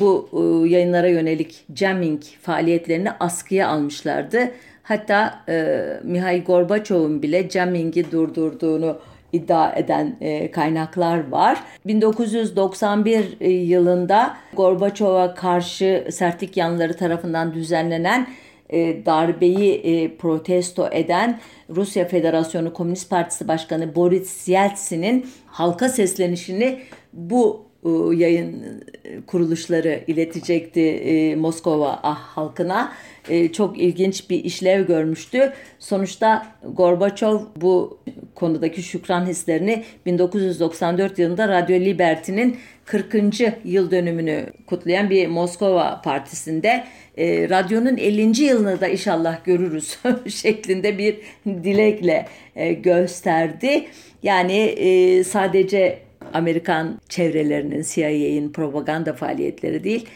bu 0.00 0.28
yayınlara 0.68 1.08
yönelik 1.08 1.64
jamming 1.74 2.22
faaliyetlerini 2.42 3.10
askıya 3.10 3.68
almışlardı. 3.68 4.50
Hatta 4.82 5.44
e, 5.48 5.86
Mihail 6.02 6.44
Gorbaçov'un 6.44 7.22
bile 7.22 7.50
jamming'i 7.50 8.12
durdurduğunu 8.12 8.98
iddia 9.32 9.72
eden 9.72 10.16
e, 10.20 10.50
kaynaklar 10.50 11.28
var. 11.28 11.58
1991 11.86 13.36
e, 13.40 13.50
yılında 13.50 14.36
Gorbaçov'a 14.56 15.34
karşı 15.34 16.06
sertlik 16.10 16.56
yanları 16.56 16.96
tarafından 16.96 17.54
düzenlenen 17.54 18.26
e, 18.72 19.06
darbeyi 19.06 19.74
e, 19.74 20.16
protesto 20.16 20.88
eden 20.92 21.40
Rusya 21.70 22.04
Federasyonu 22.08 22.72
Komünist 22.72 23.10
Partisi 23.10 23.48
Başkanı 23.48 23.94
Boris 23.94 24.48
Yeltsin'in 24.48 25.26
halka 25.46 25.88
seslenişini 25.88 26.80
bu 27.12 27.66
e, 27.84 27.88
yayın 28.14 28.84
kuruluşları 29.26 30.04
iletecekti 30.06 31.36
Moskova 31.38 32.00
ah, 32.02 32.18
halkına. 32.18 32.92
Çok 33.52 33.78
ilginç 33.78 34.30
bir 34.30 34.44
işlev 34.44 34.86
görmüştü. 34.86 35.52
Sonuçta 35.78 36.46
Gorbaçov 36.64 37.40
bu 37.56 37.98
konudaki 38.34 38.82
şükran 38.82 39.26
hislerini 39.26 39.84
1994 40.06 41.18
yılında 41.18 41.48
Radyo 41.48 41.80
Liberty'nin 41.80 42.56
40. 42.84 43.14
yıl 43.64 43.90
dönümünü 43.90 44.46
kutlayan 44.66 45.10
bir 45.10 45.26
Moskova 45.26 46.00
partisinde 46.04 46.84
e, 47.20 47.48
radyonun 47.48 47.96
50. 47.96 48.42
yılını 48.42 48.80
da 48.80 48.88
inşallah 48.88 49.44
görürüz 49.44 49.98
şeklinde 50.28 50.98
bir 50.98 51.16
dilekle 51.46 52.26
e, 52.56 52.72
gösterdi. 52.72 53.84
Yani 54.22 54.58
e, 54.58 55.24
sadece 55.24 55.98
Amerikan 56.34 57.00
çevrelerinin, 57.08 57.82
CIA'in 57.82 58.52
propaganda 58.52 59.12
faaliyetleri 59.12 59.84
değil, 59.84 60.06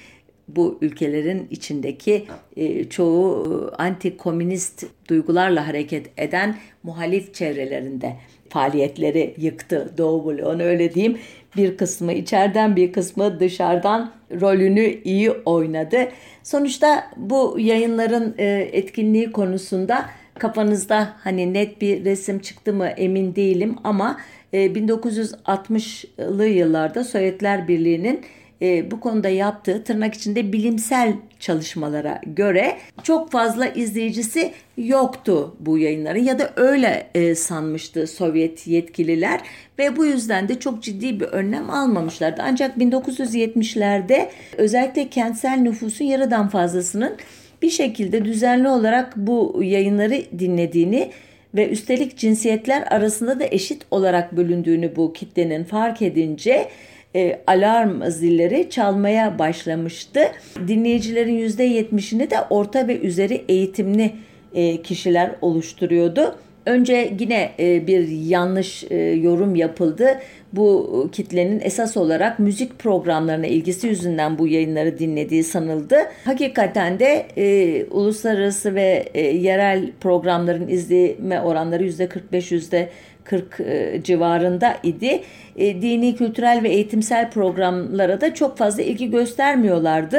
bu 0.48 0.78
ülkelerin 0.80 1.48
içindeki 1.50 2.24
e, 2.56 2.84
çoğu 2.84 3.46
e, 3.72 3.82
anti-komünist 3.82 4.86
duygularla 5.08 5.68
hareket 5.68 6.06
eden 6.16 6.56
muhalif 6.82 7.34
çevrelerinde 7.34 8.16
faaliyetleri 8.54 9.34
yıktı 9.38 9.92
Doğu 9.98 10.24
Bloğu'nu 10.24 10.62
öyle 10.62 10.94
diyeyim. 10.94 11.18
Bir 11.56 11.76
kısmı 11.76 12.12
içeriden 12.12 12.76
bir 12.76 12.92
kısmı 12.92 13.40
dışarıdan 13.40 14.12
rolünü 14.40 15.00
iyi 15.04 15.30
oynadı. 15.30 16.08
Sonuçta 16.42 17.10
bu 17.16 17.56
yayınların 17.58 18.34
e, 18.38 18.68
etkinliği 18.72 19.32
konusunda 19.32 20.06
kafanızda 20.38 21.12
hani 21.24 21.54
net 21.54 21.80
bir 21.80 22.04
resim 22.04 22.38
çıktı 22.38 22.72
mı 22.72 22.86
emin 22.86 23.34
değilim 23.34 23.76
ama 23.84 24.20
1960'lı 24.52 26.46
yıllarda 26.46 27.04
Sovyetler 27.04 27.68
Birliği'nin 27.68 28.20
e, 28.62 28.90
bu 28.90 29.00
konuda 29.00 29.28
yaptığı 29.28 29.84
tırnak 29.84 30.14
içinde 30.14 30.52
bilimsel 30.52 31.12
çalışmalara 31.44 32.20
göre 32.26 32.76
çok 33.02 33.32
fazla 33.32 33.66
izleyicisi 33.66 34.52
yoktu 34.76 35.56
bu 35.60 35.78
yayınların 35.78 36.24
ya 36.24 36.38
da 36.38 36.52
öyle 36.56 37.06
e, 37.14 37.34
sanmıştı 37.34 38.06
Sovyet 38.06 38.66
yetkililer 38.66 39.40
ve 39.78 39.96
bu 39.96 40.04
yüzden 40.04 40.48
de 40.48 40.58
çok 40.58 40.82
ciddi 40.82 41.20
bir 41.20 41.24
önlem 41.24 41.70
almamışlardı. 41.70 42.42
Ancak 42.44 42.76
1970'lerde 42.76 44.28
özellikle 44.56 45.08
kentsel 45.08 45.58
nüfusun 45.58 46.04
yarıdan 46.04 46.48
fazlasının 46.48 47.16
bir 47.62 47.70
şekilde 47.70 48.24
düzenli 48.24 48.68
olarak 48.68 49.16
bu 49.16 49.60
yayınları 49.62 50.22
dinlediğini 50.38 51.10
ve 51.54 51.68
üstelik 51.68 52.16
cinsiyetler 52.16 52.82
arasında 52.82 53.40
da 53.40 53.44
eşit 53.50 53.82
olarak 53.90 54.36
bölündüğünü 54.36 54.96
bu 54.96 55.12
kitlenin 55.12 55.64
fark 55.64 56.02
edince 56.02 56.68
e, 57.16 57.40
alarm 57.46 58.10
zilleri 58.10 58.70
çalmaya 58.70 59.38
başlamıştı. 59.38 60.20
Dinleyicilerin 60.68 61.48
%70'ini 61.48 62.30
de 62.30 62.36
orta 62.50 62.88
ve 62.88 63.00
üzeri 63.00 63.44
eğitimli 63.48 64.12
e, 64.54 64.82
kişiler 64.82 65.30
oluşturuyordu. 65.40 66.34
Önce 66.66 67.14
yine 67.20 67.50
e, 67.58 67.86
bir 67.86 68.08
yanlış 68.08 68.84
e, 68.90 68.96
yorum 68.96 69.54
yapıldı. 69.54 70.06
Bu 70.52 71.08
kitlenin 71.12 71.60
esas 71.60 71.96
olarak 71.96 72.38
müzik 72.38 72.78
programlarına 72.78 73.46
ilgisi 73.46 73.86
yüzünden 73.86 74.38
bu 74.38 74.48
yayınları 74.48 74.98
dinlediği 74.98 75.44
sanıldı. 75.44 75.96
Hakikaten 76.24 76.98
de 76.98 77.26
e, 77.36 77.84
uluslararası 77.90 78.74
ve 78.74 79.08
e, 79.14 79.20
yerel 79.20 79.90
programların 80.00 80.68
izleme 80.68 81.40
oranları 81.40 81.84
%45 81.84 82.54
yüzde 82.54 82.88
40 83.24 83.60
e, 83.60 84.00
civarında 84.04 84.76
idi. 84.82 85.22
E, 85.56 85.82
dini, 85.82 86.16
kültürel 86.16 86.62
ve 86.62 86.68
eğitimsel 86.68 87.30
programlara 87.30 88.20
da 88.20 88.34
çok 88.34 88.58
fazla 88.58 88.82
ilgi 88.82 89.10
göstermiyorlardı. 89.10 90.18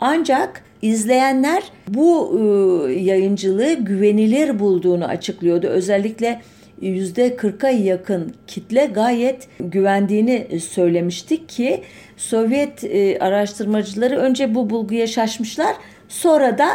Ancak 0.00 0.62
izleyenler 0.82 1.62
bu 1.88 2.38
e, 2.38 2.92
yayıncılığı 2.92 3.72
güvenilir 3.72 4.58
bulduğunu 4.58 5.04
açıklıyordu. 5.04 5.66
Özellikle 5.66 6.40
%40'a 6.82 7.70
yakın 7.70 8.34
kitle 8.46 8.86
gayet 8.86 9.48
güvendiğini 9.60 10.60
söylemiştik 10.60 11.48
ki 11.48 11.82
Sovyet 12.16 12.84
araştırmacıları 13.20 14.16
önce 14.16 14.54
bu 14.54 14.70
bulguya 14.70 15.06
şaşmışlar 15.06 15.76
sonra 16.08 16.58
da 16.58 16.68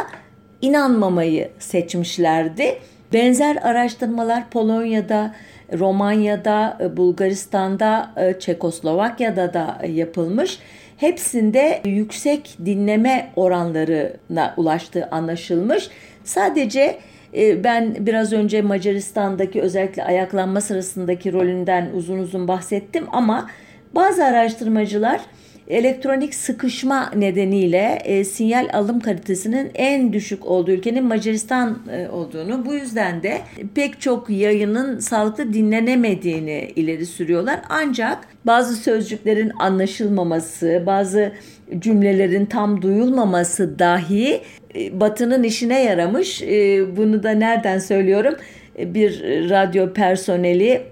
inanmamayı 0.62 1.48
seçmişlerdi. 1.58 2.78
Benzer 3.12 3.56
araştırmalar 3.56 4.50
Polonya'da, 4.50 5.34
Romanya'da, 5.72 6.78
e, 6.80 6.96
Bulgaristan'da, 6.96 8.10
e, 8.16 8.38
Çekoslovakya'da 8.40 9.54
da 9.54 9.78
yapılmış. 9.86 10.58
Hepsinde 10.96 11.80
yüksek 11.84 12.56
dinleme 12.64 13.30
oranlarına 13.36 14.54
ulaştığı 14.56 15.06
anlaşılmış. 15.06 15.88
Sadece 16.24 16.98
e, 17.34 17.64
ben 17.64 18.06
biraz 18.06 18.32
önce 18.32 18.62
Macaristan'daki 18.62 19.62
özellikle 19.62 20.04
ayaklanma 20.04 20.60
sırasındaki 20.60 21.32
rolünden 21.32 21.90
uzun 21.94 22.18
uzun 22.18 22.48
bahsettim 22.48 23.06
ama 23.12 23.50
bazı 23.94 24.24
araştırmacılar 24.24 25.20
elektronik 25.68 26.34
sıkışma 26.34 27.10
nedeniyle 27.10 27.98
e, 28.04 28.24
sinyal 28.24 28.68
alım 28.72 29.00
kalitesinin 29.00 29.70
en 29.74 30.12
düşük 30.12 30.46
olduğu 30.46 30.70
ülkenin 30.70 31.04
Macaristan 31.04 31.78
e, 31.92 32.08
olduğunu 32.08 32.66
bu 32.66 32.74
yüzden 32.74 33.22
de 33.22 33.38
pek 33.74 34.00
çok 34.00 34.30
yayının 34.30 34.98
sağlıklı 34.98 35.52
dinlenemediğini 35.52 36.72
ileri 36.76 37.06
sürüyorlar. 37.06 37.60
Ancak 37.68 38.18
bazı 38.44 38.76
sözcüklerin 38.76 39.52
anlaşılmaması, 39.58 40.82
bazı 40.86 41.32
cümlelerin 41.78 42.46
tam 42.46 42.82
duyulmaması 42.82 43.78
dahi 43.78 44.40
e, 44.74 45.00
Batı'nın 45.00 45.42
işine 45.42 45.82
yaramış. 45.82 46.42
E, 46.42 46.84
bunu 46.96 47.22
da 47.22 47.30
nereden 47.30 47.78
söylüyorum? 47.78 48.34
E, 48.78 48.94
bir 48.94 49.20
radyo 49.50 49.92
personeli 49.92 50.82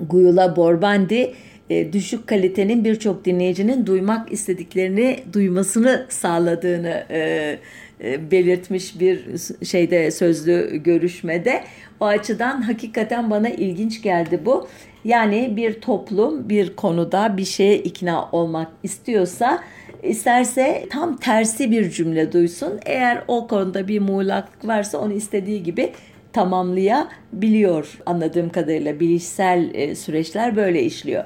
Guyula 0.00 0.56
Borbandi 0.56 1.34
e, 1.70 1.92
düşük 1.92 2.26
kalitenin 2.26 2.84
birçok 2.84 3.24
dinleyicinin 3.24 3.86
duymak 3.86 4.32
istediklerini 4.32 5.18
duymasını 5.32 6.06
sağladığını 6.08 7.04
e, 7.10 7.58
e, 8.00 8.30
belirtmiş 8.30 9.00
bir 9.00 9.24
şeyde 9.64 10.10
sözlü 10.10 10.76
görüşmede. 10.84 11.64
O 12.00 12.04
açıdan 12.04 12.62
hakikaten 12.62 13.30
bana 13.30 13.48
ilginç 13.48 14.02
geldi 14.02 14.40
bu. 14.44 14.68
Yani 15.04 15.52
bir 15.56 15.80
toplum 15.80 16.48
bir 16.48 16.76
konuda 16.76 17.36
bir 17.36 17.44
şeye 17.44 17.78
ikna 17.78 18.28
olmak 18.32 18.68
istiyorsa 18.82 19.60
isterse 20.02 20.86
tam 20.90 21.16
tersi 21.16 21.70
bir 21.70 21.90
cümle 21.90 22.32
duysun. 22.32 22.80
Eğer 22.86 23.22
o 23.28 23.46
konuda 23.46 23.88
bir 23.88 24.00
muğlaklık 24.00 24.66
varsa 24.66 24.98
onu 24.98 25.12
istediği 25.12 25.62
gibi 25.62 25.92
tamamlayabiliyor 26.34 27.98
anladığım 28.06 28.48
kadarıyla 28.48 29.00
bilişsel 29.00 29.70
e, 29.74 29.94
süreçler 29.94 30.56
böyle 30.56 30.82
işliyor. 30.82 31.24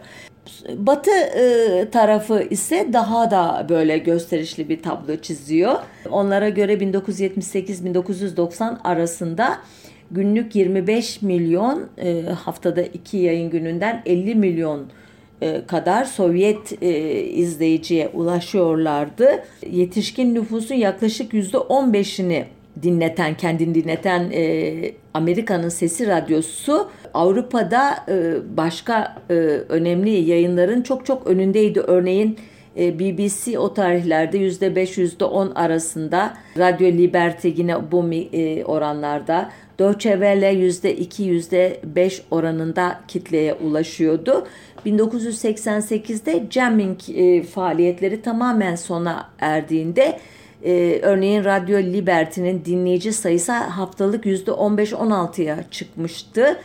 Batı 0.76 1.10
e, 1.10 1.90
tarafı 1.90 2.42
ise 2.50 2.88
daha 2.92 3.30
da 3.30 3.66
böyle 3.68 3.98
gösterişli 3.98 4.68
bir 4.68 4.82
tablo 4.82 5.16
çiziyor. 5.16 5.74
Onlara 6.10 6.48
göre 6.48 6.74
1978-1990 6.74 8.82
arasında 8.82 9.58
günlük 10.10 10.54
25 10.54 11.22
milyon 11.22 11.88
e, 11.98 12.22
haftada 12.22 12.82
iki 12.82 13.16
yayın 13.16 13.50
gününden 13.50 14.02
50 14.06 14.34
milyon 14.34 14.86
kadar 15.66 16.04
Sovyet 16.04 16.82
e, 16.82 17.22
izleyiciye 17.22 18.08
ulaşıyorlardı. 18.08 19.44
Yetişkin 19.70 20.34
nüfusun 20.34 20.74
yaklaşık 20.74 21.32
%15'ini 21.32 22.44
dinleten, 22.82 23.36
kendini 23.36 23.74
dinleten 23.74 24.30
e, 24.32 24.92
Amerika'nın 25.14 25.68
Sesi 25.68 26.06
Radyosu 26.06 26.88
Avrupa'da 27.14 28.04
e, 28.08 28.34
başka 28.56 29.16
e, 29.30 29.34
önemli 29.68 30.10
yayınların 30.10 30.82
çok 30.82 31.06
çok 31.06 31.26
önündeydi. 31.26 31.80
Örneğin 31.80 32.38
e, 32.78 32.98
BBC 32.98 33.58
o 33.58 33.74
tarihlerde 33.74 34.38
%5 34.38 35.18
%10 35.18 35.54
arasında 35.54 36.34
Radyo 36.58 36.88
Liberty 36.88 37.48
yine 37.56 37.92
bu 37.92 38.12
e, 38.12 38.64
oranlarda 38.64 39.50
Deutsche 39.78 40.10
Welle 40.10 40.52
%2 40.52 41.22
%5 41.94 42.20
oranında 42.30 43.00
kitleye 43.08 43.54
ulaşıyordu. 43.54 44.46
1988'de 44.86 46.46
jamming 46.50 46.98
e, 47.14 47.42
faaliyetleri 47.42 48.22
tamamen 48.22 48.74
sona 48.74 49.28
erdiğinde 49.38 50.18
ee, 50.64 50.98
örneğin 51.02 51.44
Radyo 51.44 51.78
Liberty'nin 51.78 52.64
dinleyici 52.64 53.12
sayısı 53.12 53.52
haftalık 53.52 54.24
%15-16'ya 54.26 55.56
çıkmıştı. 55.70 56.56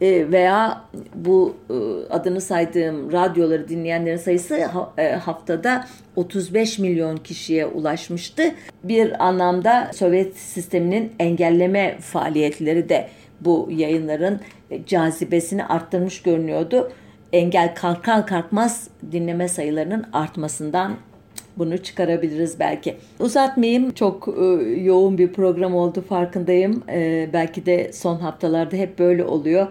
Ee, 0.00 0.32
veya 0.32 0.82
bu 1.14 1.56
e, 1.70 1.74
adını 2.12 2.40
saydığım 2.40 3.12
radyoları 3.12 3.68
dinleyenlerin 3.68 4.16
sayısı 4.16 4.64
ha, 4.64 4.92
e, 4.98 5.12
haftada 5.12 5.86
35 6.16 6.78
milyon 6.78 7.16
kişiye 7.16 7.66
ulaşmıştı. 7.66 8.42
Bir 8.84 9.26
anlamda 9.26 9.90
Sovyet 9.94 10.36
sisteminin 10.36 11.12
engelleme 11.18 11.98
faaliyetleri 12.00 12.88
de 12.88 13.08
bu 13.40 13.68
yayınların 13.70 14.40
cazibesini 14.86 15.64
arttırmış 15.64 16.22
görünüyordu. 16.22 16.92
Engel 17.32 17.74
kalkar 17.74 18.26
kalkmaz 18.26 18.88
dinleme 19.12 19.48
sayılarının 19.48 20.06
artmasından 20.12 20.96
bunu 21.58 21.78
çıkarabiliriz 21.78 22.60
belki. 22.60 22.96
Uzatmayayım. 23.20 23.90
Çok 23.90 24.28
e, 24.28 24.42
yoğun 24.80 25.18
bir 25.18 25.32
program 25.32 25.74
oldu 25.74 26.04
farkındayım. 26.08 26.82
E, 26.88 27.28
belki 27.32 27.66
de 27.66 27.92
son 27.92 28.16
haftalarda 28.16 28.76
hep 28.76 28.98
böyle 28.98 29.24
oluyor. 29.24 29.66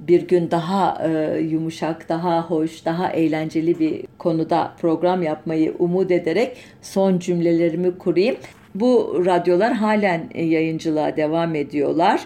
Bir 0.00 0.28
gün 0.28 0.50
daha 0.50 1.08
e, 1.08 1.40
yumuşak, 1.40 2.08
daha 2.08 2.50
hoş, 2.50 2.84
daha 2.84 3.10
eğlenceli 3.10 3.78
bir 3.78 4.04
konuda 4.18 4.72
program 4.80 5.22
yapmayı 5.22 5.74
umut 5.78 6.10
ederek 6.10 6.56
son 6.82 7.18
cümlelerimi 7.18 7.98
kurayım. 7.98 8.36
Bu 8.74 9.22
radyolar 9.26 9.72
halen 9.72 10.30
yayıncılığa 10.34 11.16
devam 11.16 11.54
ediyorlar. 11.54 12.20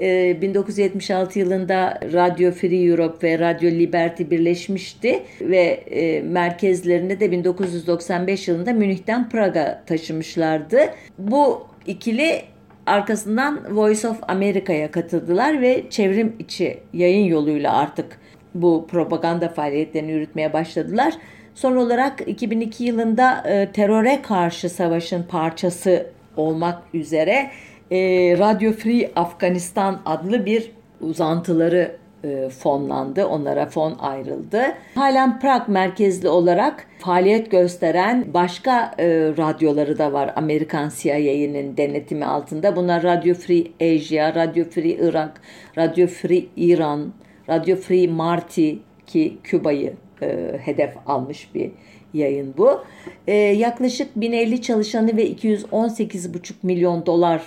1976 0.00 1.38
ee, 1.38 1.42
yılında 1.42 2.00
Radio 2.12 2.50
Free 2.50 2.84
Europe 2.84 3.28
ve 3.28 3.38
Radio 3.38 3.70
Liberty 3.70 4.22
birleşmişti 4.30 5.22
ve 5.40 5.62
e, 5.90 6.22
merkezlerini 6.22 7.20
de 7.20 7.30
1995 7.30 8.48
yılında 8.48 8.72
Münih'ten 8.72 9.28
Praga 9.28 9.82
taşımışlardı. 9.86 10.78
Bu 11.18 11.66
ikili 11.86 12.42
arkasından 12.86 13.76
Voice 13.76 14.08
of 14.08 14.18
America'ya 14.28 14.90
katıldılar 14.90 15.60
ve 15.60 15.84
çevrim 15.90 16.36
içi 16.38 16.78
yayın 16.92 17.24
yoluyla 17.24 17.76
artık 17.76 18.18
bu 18.54 18.86
propaganda 18.90 19.48
faaliyetlerini 19.48 20.12
yürütmeye 20.12 20.52
başladılar. 20.52 21.14
Son 21.54 21.76
olarak 21.76 22.28
2002 22.28 22.84
yılında 22.84 23.44
e, 23.48 23.72
teröre 23.72 24.22
karşı 24.22 24.70
savaşın 24.70 25.22
parçası 25.22 26.06
olmak 26.36 26.82
üzere 26.94 27.50
e, 27.92 28.38
Radio 28.38 28.72
Free 28.72 29.10
Afganistan 29.16 30.00
adlı 30.06 30.46
bir 30.46 30.72
uzantıları 31.00 31.96
e, 32.24 32.48
fonlandı. 32.48 33.26
Onlara 33.26 33.66
fon 33.66 33.96
ayrıldı. 33.98 34.62
Halen 34.94 35.40
Prag 35.40 35.68
merkezli 35.68 36.28
olarak 36.28 36.86
faaliyet 36.98 37.50
gösteren 37.50 38.34
başka 38.34 38.94
e, 38.98 39.06
radyoları 39.38 39.98
da 39.98 40.12
var 40.12 40.32
Amerikan 40.36 40.90
CIA'nın 40.98 41.76
denetimi 41.76 42.24
altında. 42.24 42.76
Bunlar 42.76 43.02
Radio 43.02 43.34
Free 43.34 43.64
Asia, 43.80 44.34
Radio 44.34 44.64
Free 44.64 44.96
Irak, 45.00 45.40
Radio 45.78 46.06
Free 46.06 46.44
İran, 46.56 47.12
Radio 47.48 47.76
Free 47.76 48.06
Marti 48.08 48.78
ki 49.06 49.38
Küba'yı 49.44 49.92
e, 50.22 50.58
hedef 50.64 50.94
almış 51.06 51.54
bir 51.54 51.70
yayın 52.14 52.54
bu. 52.58 52.84
E, 53.26 53.34
yaklaşık 53.34 54.16
1050 54.16 54.62
çalışanı 54.62 55.16
ve 55.16 55.30
218,5 55.30 56.52
milyon 56.62 57.06
dolar 57.06 57.42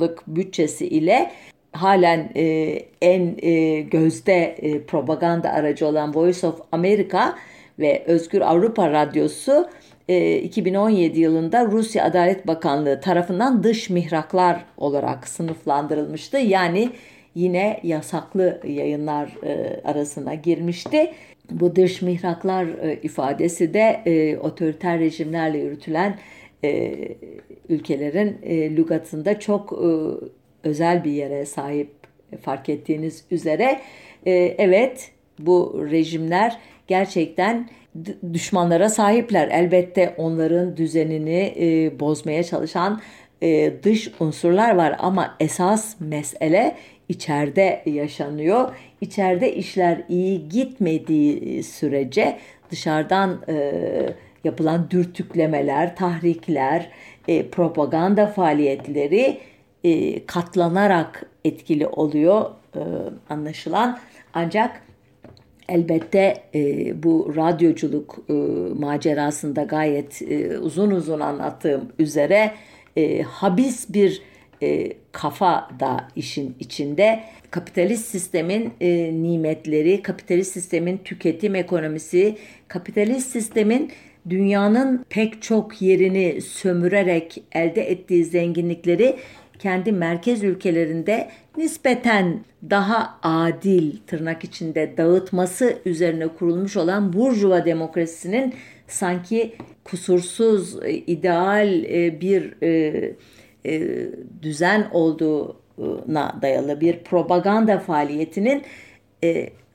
lık 0.00 0.26
bütçesi 0.26 0.86
ile 0.86 1.30
halen 1.72 2.30
e, 2.36 2.42
en 3.02 3.36
e, 3.42 3.80
gözde 3.80 4.44
e, 4.44 4.82
propaganda 4.82 5.50
aracı 5.50 5.86
olan 5.86 6.14
Voice 6.14 6.46
of 6.46 6.60
America 6.72 7.34
ve 7.78 8.02
Özgür 8.06 8.40
Avrupa 8.40 8.90
Radyosu 8.90 9.68
e, 10.08 10.36
2017 10.36 11.20
yılında 11.20 11.66
Rusya 11.66 12.04
Adalet 12.04 12.46
Bakanlığı 12.46 13.00
tarafından 13.00 13.62
dış 13.62 13.90
mihraklar 13.90 14.64
olarak 14.76 15.28
sınıflandırılmıştı. 15.28 16.38
Yani 16.38 16.90
yine 17.34 17.80
yasaklı 17.82 18.60
yayınlar 18.64 19.28
e, 19.44 19.80
arasına 19.84 20.34
girmişti. 20.34 21.12
Bu 21.50 21.76
dış 21.76 22.02
mihraklar 22.02 22.64
e, 22.64 22.98
ifadesi 23.02 23.74
de 23.74 24.02
e, 24.06 24.38
otoriter 24.38 24.98
rejimlerle 24.98 25.58
yürütülen 25.58 26.18
e, 26.64 26.94
ülkelerin 27.68 28.38
e, 28.42 28.76
lügatında 28.76 29.40
çok 29.40 29.72
e, 29.72 29.88
özel 30.68 31.04
bir 31.04 31.10
yere 31.10 31.46
sahip 31.46 31.90
fark 32.42 32.68
ettiğiniz 32.68 33.24
üzere. 33.30 33.80
E, 34.26 34.32
evet 34.58 35.10
bu 35.38 35.86
rejimler 35.90 36.58
gerçekten 36.86 37.68
düşmanlara 38.32 38.88
sahipler. 38.88 39.48
Elbette 39.48 40.14
onların 40.16 40.76
düzenini 40.76 41.54
e, 41.60 42.00
bozmaya 42.00 42.44
çalışan 42.44 43.00
e, 43.42 43.72
dış 43.82 44.10
unsurlar 44.20 44.76
var 44.76 44.96
ama 44.98 45.36
esas 45.40 45.96
mesele 46.00 46.76
içeride 47.08 47.82
yaşanıyor. 47.86 48.76
İçeride 49.00 49.54
işler 49.54 50.02
iyi 50.08 50.48
gitmediği 50.48 51.62
sürece 51.62 52.38
dışarıdan 52.70 53.42
e, 53.48 53.92
yapılan 54.44 54.90
dürtüklemeler, 54.90 55.96
tahrikler, 55.96 56.90
e, 57.28 57.48
propaganda 57.48 58.26
faaliyetleri 58.26 59.38
e, 59.84 60.26
katlanarak 60.26 61.26
etkili 61.44 61.86
oluyor 61.86 62.50
e, 62.76 62.80
anlaşılan. 63.30 63.98
Ancak 64.34 64.82
elbette 65.68 66.42
e, 66.54 67.02
bu 67.02 67.32
radyoculuk 67.36 68.18
e, 68.28 68.32
macerasında 68.78 69.62
gayet 69.62 70.22
e, 70.22 70.58
uzun 70.58 70.90
uzun 70.90 71.20
anlattığım 71.20 71.92
üzere 71.98 72.52
e, 72.96 73.22
habis 73.22 73.94
bir 73.94 74.22
e, 74.62 74.92
kafa 75.12 75.68
da 75.80 76.08
işin 76.16 76.56
içinde. 76.60 77.20
Kapitalist 77.50 78.06
sistemin 78.06 78.72
e, 78.80 79.12
nimetleri, 79.22 80.02
kapitalist 80.02 80.52
sistemin 80.52 80.98
tüketim 81.04 81.54
ekonomisi, 81.54 82.36
kapitalist 82.68 83.30
sistemin 83.30 83.92
dünyanın 84.30 85.04
pek 85.08 85.42
çok 85.42 85.82
yerini 85.82 86.40
sömürerek 86.40 87.44
elde 87.52 87.90
ettiği 87.90 88.24
zenginlikleri 88.24 89.16
kendi 89.58 89.92
merkez 89.92 90.44
ülkelerinde 90.44 91.28
nispeten 91.56 92.44
daha 92.70 93.18
adil 93.22 93.96
tırnak 94.06 94.44
içinde 94.44 94.96
dağıtması 94.96 95.78
üzerine 95.84 96.28
kurulmuş 96.28 96.76
olan 96.76 97.12
Burjuva 97.12 97.64
demokrasisinin 97.64 98.54
sanki 98.86 99.54
kusursuz, 99.84 100.84
e, 100.84 100.90
ideal 100.92 101.84
e, 101.84 102.20
bir 102.20 102.54
e, 102.62 103.12
düzen 104.42 104.88
olduğuna 104.92 106.38
dayalı 106.42 106.80
bir 106.80 106.98
propaganda 106.98 107.78
faaliyetinin 107.78 108.62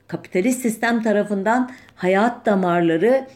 kapitalist 0.08 0.60
sistem 0.62 1.02
tarafından 1.02 1.70
hayat 1.94 2.46
damarları 2.46 3.26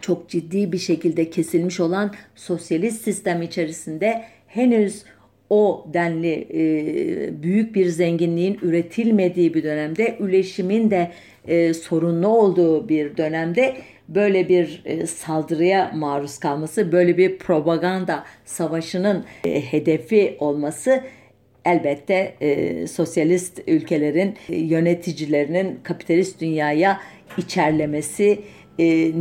çok 0.00 0.28
ciddi 0.28 0.72
bir 0.72 0.78
şekilde 0.78 1.30
kesilmiş 1.30 1.80
olan 1.80 2.14
sosyalist 2.34 3.04
sistem 3.04 3.42
içerisinde 3.42 4.24
henüz 4.46 5.04
o 5.50 5.86
denli 5.94 6.48
e, 6.54 7.42
büyük 7.42 7.74
bir 7.74 7.86
zenginliğin 7.86 8.58
üretilmediği 8.62 9.54
bir 9.54 9.62
dönemde, 9.62 10.16
üleşimin 10.20 10.90
de 10.90 11.10
e, 11.48 11.74
sorunlu 11.74 12.28
olduğu 12.28 12.88
bir 12.88 13.16
dönemde 13.16 13.76
böyle 14.08 14.48
bir 14.48 14.82
e, 14.84 15.06
saldırıya 15.06 15.92
maruz 15.94 16.38
kalması, 16.38 16.92
böyle 16.92 17.18
bir 17.18 17.38
propaganda 17.38 18.24
savaşının 18.44 19.24
e, 19.44 19.60
hedefi 19.60 20.36
olması 20.38 21.02
elbette 21.64 22.34
e, 22.40 22.86
sosyalist 22.86 23.60
ülkelerin 23.66 24.34
e, 24.48 24.56
yöneticilerinin 24.56 25.80
kapitalist 25.82 26.40
dünyaya 26.40 27.00
içerlemesi 27.38 28.40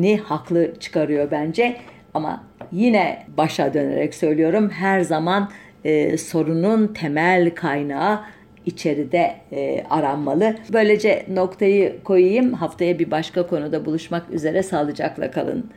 ni 0.02 0.18
haklı 0.18 0.74
çıkarıyor 0.80 1.32
bence. 1.32 1.78
Ama 2.14 2.44
yine 2.72 3.26
başa 3.38 3.74
dönerek 3.74 4.16
söylüyorum 4.16 4.70
her 4.70 5.02
zaman 5.02 5.50
e, 5.84 6.18
sorunun 6.18 6.88
temel 6.88 7.56
kaynağı 7.56 8.20
içeride 8.66 9.36
e, 9.52 9.84
aranmalı. 9.90 10.56
Böylece 10.74 11.26
noktayı 11.30 12.04
koyayım. 12.04 12.54
Haftaya 12.54 13.00
bir 13.00 13.12
başka 13.12 13.48
konuda 13.48 13.86
buluşmak 13.86 14.30
üzere 14.30 14.64
sağlıcakla 14.64 15.32
kalın. 15.32 15.70